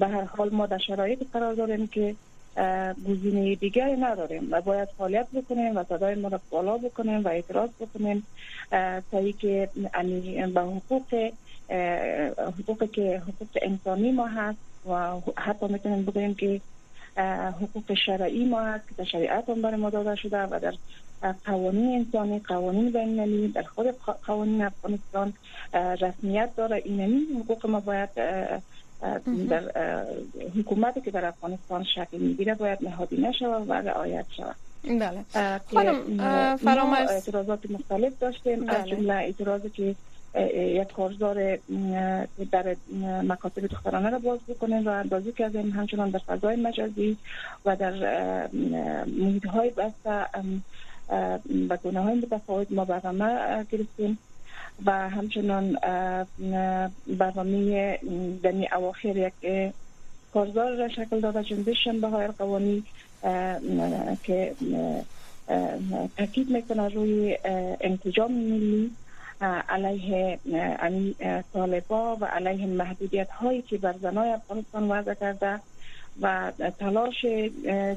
به 0.00 0.06
هر 0.06 0.22
حال 0.24 0.50
ما 0.50 0.66
در 0.66 0.78
شرایط 0.78 1.22
قرار 1.32 1.54
داریم 1.54 1.86
که 1.86 2.14
گزینه 3.08 3.54
دیگری 3.54 3.96
نداریم 3.96 4.48
و 4.50 4.60
باید 4.60 4.88
فعالیت 4.98 5.26
بکنیم 5.34 5.76
و 5.76 5.84
صدای 5.84 6.14
ما 6.14 6.28
را 6.28 6.40
بالا 6.50 6.78
بکنیم 6.78 7.24
و 7.24 7.28
اعتراض 7.28 7.70
بکنیم. 7.80 8.26
تا 9.10 9.30
که 9.38 9.68
به 10.54 10.60
حقوق 10.60 11.32
حقوقی 12.38 12.86
که 12.86 13.22
حقوق 13.26 13.48
انسانی 13.62 14.12
ما 14.12 14.26
هست 14.26 14.58
و 14.90 15.20
حتی 15.36 15.66
می‌تونیم 15.68 16.04
بگوییم 16.04 16.34
که 16.34 16.60
حقوق 17.60 17.94
شرعی 18.06 18.44
ما 18.44 18.60
هست 18.60 18.88
که 18.88 18.94
در 18.98 19.04
شریعت 19.04 19.48
هم 19.48 19.62
برای 19.62 19.80
ما 19.80 19.90
داده 19.90 20.14
شده 20.14 20.42
و 20.42 20.60
در 20.62 20.74
قوانین 21.44 21.98
انسانی 21.98 22.38
قوانین 22.38 22.90
بین 22.92 23.46
در 23.46 23.62
خود 23.62 23.86
قوانین 24.26 24.62
افغانستان 24.62 25.32
رسمیت 25.74 26.56
داره. 26.56 26.82
اینمی 26.84 27.26
حقوق 27.40 27.66
ما 27.66 27.80
باید 27.80 28.08
در 29.48 29.62
حکومتی 30.58 31.00
که 31.00 31.10
در 31.10 31.24
افغانستان 31.24 31.84
شکل 31.84 32.18
می‌گیره 32.18 32.54
باید 32.54 32.78
نهادی 32.82 33.16
نشود 33.16 33.68
و 33.68 33.72
رعایت 33.72 34.26
شود. 34.36 34.56
بله. 34.84 35.24
خانم 35.74 36.56
فرامرز 36.56 37.10
اعتراضات 37.10 37.70
مختلف 37.70 38.12
داشتیم. 38.20 38.68
از 38.68 38.76
بله. 38.76 38.96
جمله 38.96 39.14
اعتراضی 39.14 39.70
که 39.70 39.94
یک 40.54 40.92
کارزار 40.92 41.58
در 42.50 42.76
مکاتب 43.22 43.66
دخترانه 43.66 44.10
را 44.10 44.18
باز 44.18 44.38
بکنیم 44.48 44.86
و 44.86 44.88
اندازی 44.88 45.32
کردیم 45.32 45.70
همچنان 45.70 46.10
در 46.10 46.18
فضای 46.18 46.56
مجازی 46.56 47.16
و 47.64 47.76
در 47.76 47.92
محیط 49.18 49.46
های 49.46 49.70
بسته 49.70 50.26
به 51.68 51.76
گونه 51.82 52.00
های 52.00 52.14
متفاوت 52.14 52.72
ما 52.72 52.84
برنامه 52.84 53.64
گرفتیم. 53.70 54.18
و 54.86 55.08
همچنان 55.08 55.78
برنامه 57.06 57.98
دمی 58.42 58.68
اواخر 58.76 59.16
یک 59.16 59.72
کارزار 60.34 60.76
را 60.76 60.88
شکل 60.88 61.20
داده 61.20 61.42
جنبش 61.42 61.88
به 61.88 62.08
های 62.08 62.26
قوانی 62.26 62.84
که 64.22 64.54
تاکید 66.16 66.50
می‌کنه 66.50 66.88
روی 66.88 67.38
انتجام 67.80 68.32
ملی 68.32 68.90
علیه 69.68 70.38
طالبا 71.52 72.16
و 72.16 72.24
علیه 72.24 72.66
محدودیت 72.66 73.30
هایی 73.30 73.62
که 73.62 73.78
بر 73.78 73.94
زنای 74.02 74.30
افغانستان 74.30 74.90
وضع 74.90 75.14
کرده 75.14 75.60
و 76.20 76.52
تلاش 76.78 77.24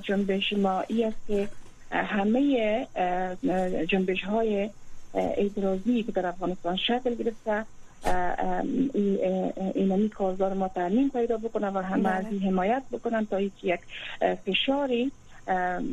جنبش 0.02 0.54
ما 0.54 0.84
ای 0.88 1.04
است 1.04 1.28
که 1.28 1.48
همه 1.92 2.88
جنبش 3.90 4.24
های 4.24 4.70
اعتراضی 5.14 6.04
که 6.04 6.12
در 6.12 6.26
افغانستان 6.26 6.76
شکل 6.76 7.16
گرفته 7.16 7.66
اینمی 9.76 10.10
کارزار 10.10 10.54
ما 10.54 10.68
تعلیم 10.68 11.10
پیدا 11.10 11.38
بکنه 11.38 11.68
و 11.68 11.78
همه 11.78 12.10
از 12.10 12.26
بله. 12.26 12.40
حمایت 12.40 12.84
بکنن 12.92 13.26
تا 13.26 13.42
یک 13.42 13.80
فشاری 14.46 15.12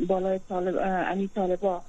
بالای 0.07 0.39
طالب 0.49 1.29
طالبا 1.35 1.81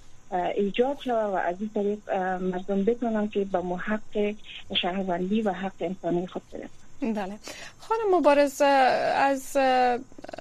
ایجاد 0.57 0.99
شود 1.01 1.33
و 1.33 1.37
از 1.37 1.57
این 1.61 1.71
طریق 1.75 2.11
مردم 2.41 2.85
بتونن 2.85 3.29
که 3.29 3.45
به 3.45 3.61
محق 3.61 4.35
شهروندی 4.75 5.43
و 5.43 5.53
حق 5.53 5.73
انسانی 5.81 6.27
خود 6.27 6.43
برسن 6.53 6.80
بله. 7.03 7.39
خانم 7.79 8.15
مبارز 8.15 8.61
از 8.61 9.57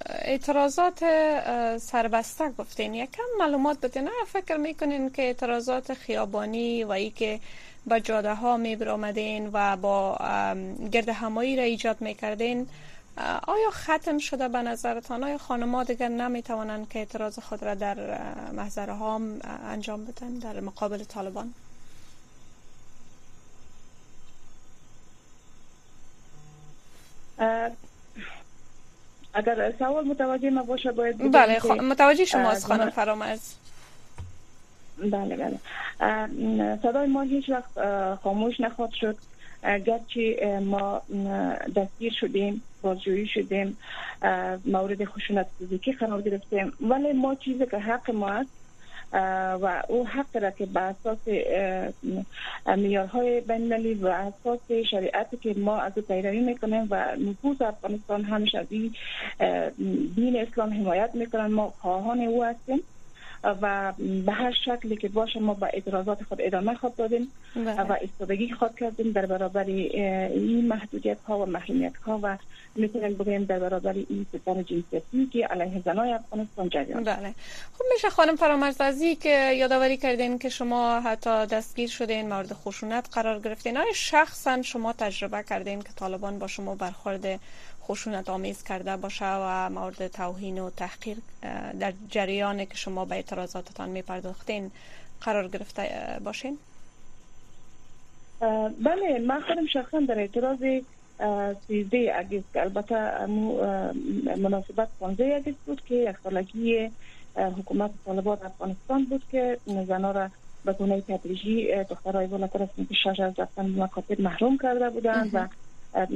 اعتراضات 0.09 0.99
سربسته 1.77 2.49
گفتین. 2.49 2.93
یکم 2.93 3.23
معلومات 3.39 3.77
بدین. 3.81 4.09
فکر 4.27 4.57
می‌کنین 4.57 5.09
که 5.09 5.21
اعتراضات 5.21 5.93
خیابانی 5.93 6.83
و 6.83 6.91
ای 6.91 7.09
که 7.09 7.39
به 7.87 8.01
جاده 8.01 8.33
ها 8.33 8.57
می 8.57 8.75
برامدین 8.75 9.49
و 9.53 9.77
با 9.77 10.17
گرد 10.91 11.09
همایی 11.09 11.55
را 11.55 11.63
ایجاد 11.63 12.01
می‌کردین 12.01 12.67
آیا 13.47 13.69
ختم 13.71 14.17
شده 14.17 14.47
به 14.47 14.61
نظرتان؟ 14.61 15.23
آیا 15.23 15.37
خانم‌ها 15.37 15.83
دیگر 15.83 16.07
نمی 16.07 16.41
توانند 16.41 16.89
که 16.89 16.99
اعتراض 16.99 17.39
خود 17.39 17.63
را 17.63 17.75
در 17.75 18.21
محضر 18.51 18.89
ها 18.89 19.21
انجام 19.69 20.05
بدن 20.05 20.29
در 20.29 20.59
مقابل 20.59 21.03
طالبان؟ 21.03 21.53
اگر 29.33 29.73
سوال 29.79 30.05
متوجه 30.07 30.49
ما 30.49 30.63
باشه 30.63 30.91
باید 30.91 31.31
بله 31.31 31.59
متوجه 31.81 32.25
شماست 32.25 32.65
خانم 32.65 32.89
فرامرز. 32.89 33.53
بله 34.97 35.37
بله. 35.37 35.59
صدای 36.83 37.07
ما 37.07 37.21
هیچ 37.21 37.49
وقت 37.49 37.71
خاموش 38.23 38.59
نخواد 38.59 38.91
شد. 38.91 39.17
گرچه 39.63 40.59
ما 40.65 41.01
دستگیر 41.75 42.13
شدیم 42.13 42.61
بازجویی 42.81 43.27
شدیم 43.27 43.77
مورد 44.65 45.05
خشونت 45.05 45.47
فیزیکی 45.59 45.91
قرار 45.91 46.21
گرفتیم. 46.21 46.73
ولی 46.81 47.13
ما 47.13 47.35
چیزی 47.35 47.65
که 47.65 47.77
حق 47.77 48.11
ما 48.11 48.29
است 48.29 48.58
و 49.13 49.83
او 49.87 50.07
حق 50.07 50.37
را 50.37 50.51
که 50.51 50.65
به 50.65 50.81
اساس 50.81 51.17
میارهای 52.77 53.41
بین 53.41 53.97
و 54.01 54.07
اساس 54.07 54.71
شریعتی 54.89 55.37
که 55.37 55.53
ما 55.53 55.77
از 55.77 55.91
او 55.95 56.03
پیروی 56.03 56.39
می‌کنیم 56.39 56.87
و 56.89 57.15
نفوذ 57.15 57.61
افغانستان 57.61 58.23
همیشه 58.23 58.57
از 58.57 58.67
دین 60.15 60.37
اسلام 60.39 60.73
حمایت 60.73 61.09
می‌کنن 61.13 61.47
ما 61.47 61.73
خواهان 61.81 62.21
او 62.21 62.43
هستیم. 62.43 62.79
و 63.43 63.93
به 64.25 64.31
هر 64.31 64.51
شکلی 64.51 64.95
که 64.95 65.07
باشه 65.09 65.39
ما 65.39 65.53
با 65.53 65.67
اعتراضات 65.67 66.23
خود 66.23 66.41
ادامه 66.41 66.75
خود 66.75 66.95
دادیم 66.95 67.31
بله. 67.55 67.81
و 67.81 67.95
استادگی 68.01 68.51
خود 68.53 68.75
کردیم 68.75 69.11
در 69.11 69.25
برابر 69.25 69.63
این 69.63 70.67
محدودیت 70.67 71.17
ها 71.27 71.39
و 71.39 71.45
محرومیت 71.45 71.97
ها 71.97 72.19
و 72.23 72.37
می‌تونیم 72.75 73.13
بگیم 73.13 73.43
در 73.43 73.59
برابر 73.59 73.93
این 73.93 74.25
ستم 74.29 74.61
جنسیتی 74.61 75.25
که 75.31 75.45
علیه 75.45 75.81
زنای 75.85 76.13
افغانستان 76.13 76.69
جریان 76.69 77.03
بله. 77.03 77.33
خب 77.73 77.83
میشه 77.93 78.09
خانم 78.09 78.35
فرامرزازی 78.35 79.15
که 79.15 79.51
یادآوری 79.51 79.97
کردین 79.97 80.39
که 80.39 80.49
شما 80.49 80.99
حتی 80.99 81.45
دستگیر 81.45 81.89
شدین 81.89 82.29
مورد 82.29 82.53
خشونت 82.53 83.09
قرار 83.11 83.39
گرفتین. 83.39 83.77
آیا 83.77 83.93
شخصا 83.93 84.61
شما 84.61 84.93
تجربه 84.93 85.43
کردین 85.43 85.81
که 85.81 85.89
طالبان 85.95 86.39
با 86.39 86.47
شما 86.47 86.75
برخورد 86.75 87.39
خشونت 87.89 88.29
آمیز 88.29 88.63
کرده 88.63 88.97
باشه 88.97 89.25
و 89.25 89.69
مورد 89.69 90.07
توهین 90.07 90.59
و 90.59 90.69
تحقیر 90.69 91.17
در 91.79 91.93
جریان 92.09 92.65
که 92.65 92.75
شما 92.75 93.05
به 93.05 93.15
اعتراضاتتان 93.29 93.89
می 93.89 94.01
پرداختین 94.01 94.71
قرار 95.21 95.47
گرفته 95.47 95.89
باشین؟ 96.23 96.57
بله 98.83 99.19
من 99.27 99.41
خودم 99.41 99.65
شخصا 99.65 99.99
در 99.99 100.19
اعتراض 100.19 100.59
سیزده 101.67 102.13
اگست 102.15 102.55
البته 102.55 103.25
مناسبت 104.37 104.87
15 104.99 105.35
اگست 105.35 105.57
بود 105.65 105.81
که 105.85 105.95
یک 105.95 106.15
سالگی 106.23 106.91
حکومت 107.35 107.91
طالبان 108.05 108.37
افغانستان 108.45 109.05
بود 109.05 109.23
که 109.31 109.57
زنها 109.87 110.11
را 110.11 110.29
به 110.65 110.73
گونه 110.73 111.01
تدریجی 111.01 111.83
دخترهای 111.83 112.27
بالاتر 112.27 112.63
از 112.63 112.69
شش 112.91 113.19
از 113.19 113.39
رفتن 113.39 113.83
مکاتب 113.83 114.21
محروم 114.21 114.57
کرده 114.57 114.89
بودند 114.89 115.49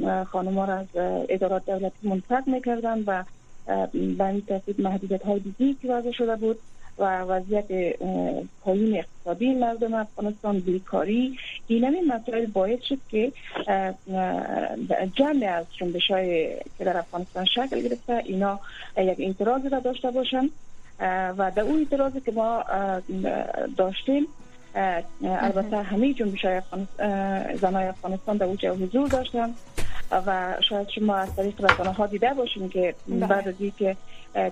و 0.02 0.24
خانم 0.24 0.60
را 0.60 0.74
از 0.74 0.86
ادارات 1.28 1.66
دولتی 1.66 2.08
منصرف 2.08 2.48
می‌کردن 2.48 3.02
و 3.06 3.24
به 3.92 4.24
این 4.24 4.42
ترتیب 4.48 4.80
محدودیت 4.80 5.22
های 5.22 5.40
دیگی 5.40 5.74
که 5.82 5.88
وضع 5.88 6.10
شده 6.12 6.36
بود 6.36 6.58
و 6.98 7.20
وضعیت 7.20 7.98
پایین 8.60 8.96
اقتصادی 8.96 9.54
مردم 9.54 9.94
افغانستان 9.94 10.58
بیکاری. 10.58 11.38
این 11.66 11.84
همین 11.84 12.12
مسائل 12.12 12.46
باعث 12.46 12.78
شد 12.82 12.98
که 13.10 13.32
جمع 15.14 15.46
از 15.46 15.66
جنبش 15.78 16.10
های 16.10 16.56
که 16.78 16.84
در 16.84 16.96
افغانستان 16.96 17.44
شکل 17.44 17.80
گرفته. 17.80 18.22
اینا 18.24 18.60
یک 18.98 19.20
اعتراض 19.20 19.66
را 19.66 19.80
داشته 19.80 20.10
باشند 20.10 20.50
و 21.38 21.52
در 21.56 21.62
اون 21.62 21.78
اعتراضی 21.78 22.20
که 22.20 22.32
ما 22.32 22.64
داشتیم 23.76 24.26
البته 25.24 25.76
همه 25.76 26.14
جنبش 26.14 26.44
های 26.44 26.60
زنای 27.56 27.86
افغانستان 27.86 28.36
در 28.36 28.46
اوج 28.46 28.66
حضور 28.66 29.08
داشتن. 29.08 29.54
و 30.26 30.56
شاید 30.60 30.88
شما 30.88 31.16
از 31.16 31.36
طریق 31.36 31.64
رسانه 31.64 31.92
ها 31.92 32.06
دیده 32.06 32.34
باشیم 32.34 32.68
که 32.68 32.94
بله. 33.08 33.26
بعد 33.26 33.48
از 33.48 33.54
که 33.78 33.96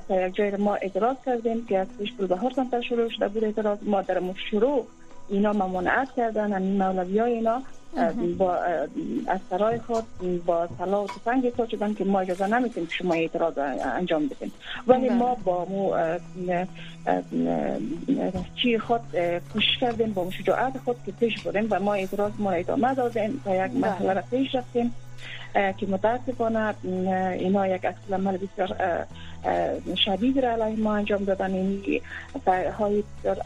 تا 0.09 0.27
یک 0.27 0.35
جای 0.35 0.57
ما 0.57 0.75
اعتراض 0.75 1.16
کردیم 1.27 1.66
که 1.66 1.79
از 1.79 1.87
پیش 1.98 2.12
به 2.12 2.27
بهار 2.27 2.53
سمت 2.57 2.81
شروع 2.81 3.09
شده 3.09 3.29
بود 3.29 3.44
اعتراض 3.44 3.79
ما 3.83 4.03
در 4.03 4.20
شروع 4.51 4.87
اینا 5.29 5.53
ممانعت 5.53 6.09
کردن 6.16 6.53
این 6.53 6.83
مولوی 6.83 7.18
های 7.18 7.33
اینا 7.33 7.62
با 8.38 8.55
از 9.27 9.40
سرای 9.51 9.79
خود 9.79 10.05
با 10.46 10.66
طلا 10.79 11.05
و 11.05 11.07
تفنگ 11.07 11.46
احساس 11.46 11.68
شدن 11.68 11.94
که 11.94 12.05
ما 12.05 12.20
اجازه 12.20 12.46
نمیتیم 12.46 12.87
که 12.87 12.94
شما 12.94 13.14
اعتراض 13.14 13.59
انجام 13.59 14.27
بدیم 14.27 14.53
ولی 14.87 15.09
بله. 15.09 15.18
ما 15.18 15.37
با 15.44 15.64
مو 15.64 15.94
چی 18.62 18.79
خود 18.79 19.01
کوشش 19.53 19.79
کردیم 19.81 20.12
با 20.12 20.31
شجاعت 20.31 20.79
خود 20.85 20.96
که 21.07 21.12
پیش 21.12 21.42
بریم 21.42 21.66
و 21.70 21.81
ما 21.81 21.94
اعتراض 21.94 22.33
ما 22.38 22.51
ادامه 22.51 22.94
دادیم 22.94 23.40
تا 23.44 23.55
یک 23.55 23.70
بله. 23.70 23.79
مرحله 23.79 24.12
را 24.12 24.22
پیش 24.31 24.55
رفتیم 24.55 24.94
که 25.52 25.87
متاسفانه 25.87 26.74
اینا 27.32 27.66
یک 27.66 27.85
اصل 27.85 28.14
عمل 28.14 28.37
بسیار 28.37 29.06
شدید 30.04 30.38
را 30.38 30.50
علیه 30.50 30.76
ما 30.76 30.94
انجام 30.96 31.24
دادن 31.24 31.54
این 31.54 32.00
های 32.78 33.04
بسیار 33.18 33.38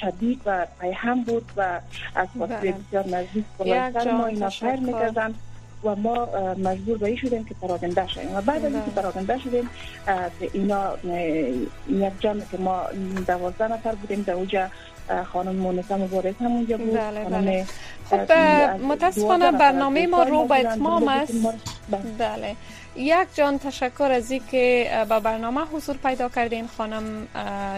شدید 0.00 0.40
و 0.46 0.66
هم 0.94 1.24
بود 1.24 1.52
و 1.56 1.80
از 2.14 2.28
فاصله 2.38 2.56
بله. 2.56 2.72
بسیار 2.72 3.06
نزدیک 3.06 3.44
بلندتر 3.58 4.12
ما 4.12 4.26
اینا 4.26 4.48
فر 4.48 4.76
می‌کردن 4.76 5.34
و 5.84 5.96
ما 5.96 6.28
مجبور 6.54 6.98
به 6.98 7.16
شدیم 7.16 7.44
که 7.44 7.54
پراغنده 7.54 8.08
شدیم 8.08 8.34
و 8.36 8.40
بعد 8.40 8.64
از 8.64 8.72
اینکه. 8.72 8.90
پراغنده 8.90 9.38
شدیم 9.38 9.70
اینا 10.52 10.96
یک 11.88 12.12
جمع 12.20 12.40
که 12.50 12.58
ما 12.58 12.82
دوازده 13.26 13.72
نفر 13.72 13.94
بودیم 13.94 14.22
در 14.22 14.32
اوجه 14.32 14.70
خانم 15.32 15.56
مونسا 15.56 15.96
مبارز 15.96 16.34
هم 16.40 16.52
اونجا 16.52 16.76
بود 16.76 16.94
بله. 17.30 17.66
خب 18.10 18.32
متاسفانه 18.82 19.52
برنامه 19.52 20.06
ما 20.06 20.22
رو 20.22 20.44
به 20.44 20.60
اتمام 20.60 21.08
است 21.08 21.34
بله 22.18 22.56
یک 22.96 23.26
جان 23.34 23.58
تشکر 23.58 24.10
از 24.12 24.32
که 24.50 24.90
با 25.08 25.20
برنامه 25.20 25.60
حضور 25.60 25.96
پیدا 25.96 26.28
کردین 26.28 26.66
خانم 26.66 27.28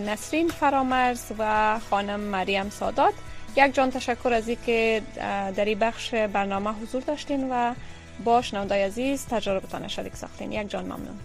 نسرین 0.07 0.49
فرامرز 0.49 1.33
و 1.39 1.79
خانم 1.91 2.21
مریم 2.21 2.71
سادات 2.71 3.15
یک 3.57 3.75
جان 3.75 3.91
تشکر 3.91 4.33
از 4.33 4.51
که 4.67 5.03
در 5.57 5.65
این 5.65 5.79
بخش 5.79 6.15
برنامه 6.15 6.71
حضور 6.71 7.03
داشتین 7.03 7.51
و 7.51 7.75
با 8.25 8.43
شنوندای 8.43 8.83
عزیز 8.83 9.27
تجربتان 9.27 9.89
شدیک 9.89 10.17
ساختین 10.17 10.53
یک 10.53 10.71
جان 10.71 10.85
ممنون 10.85 11.19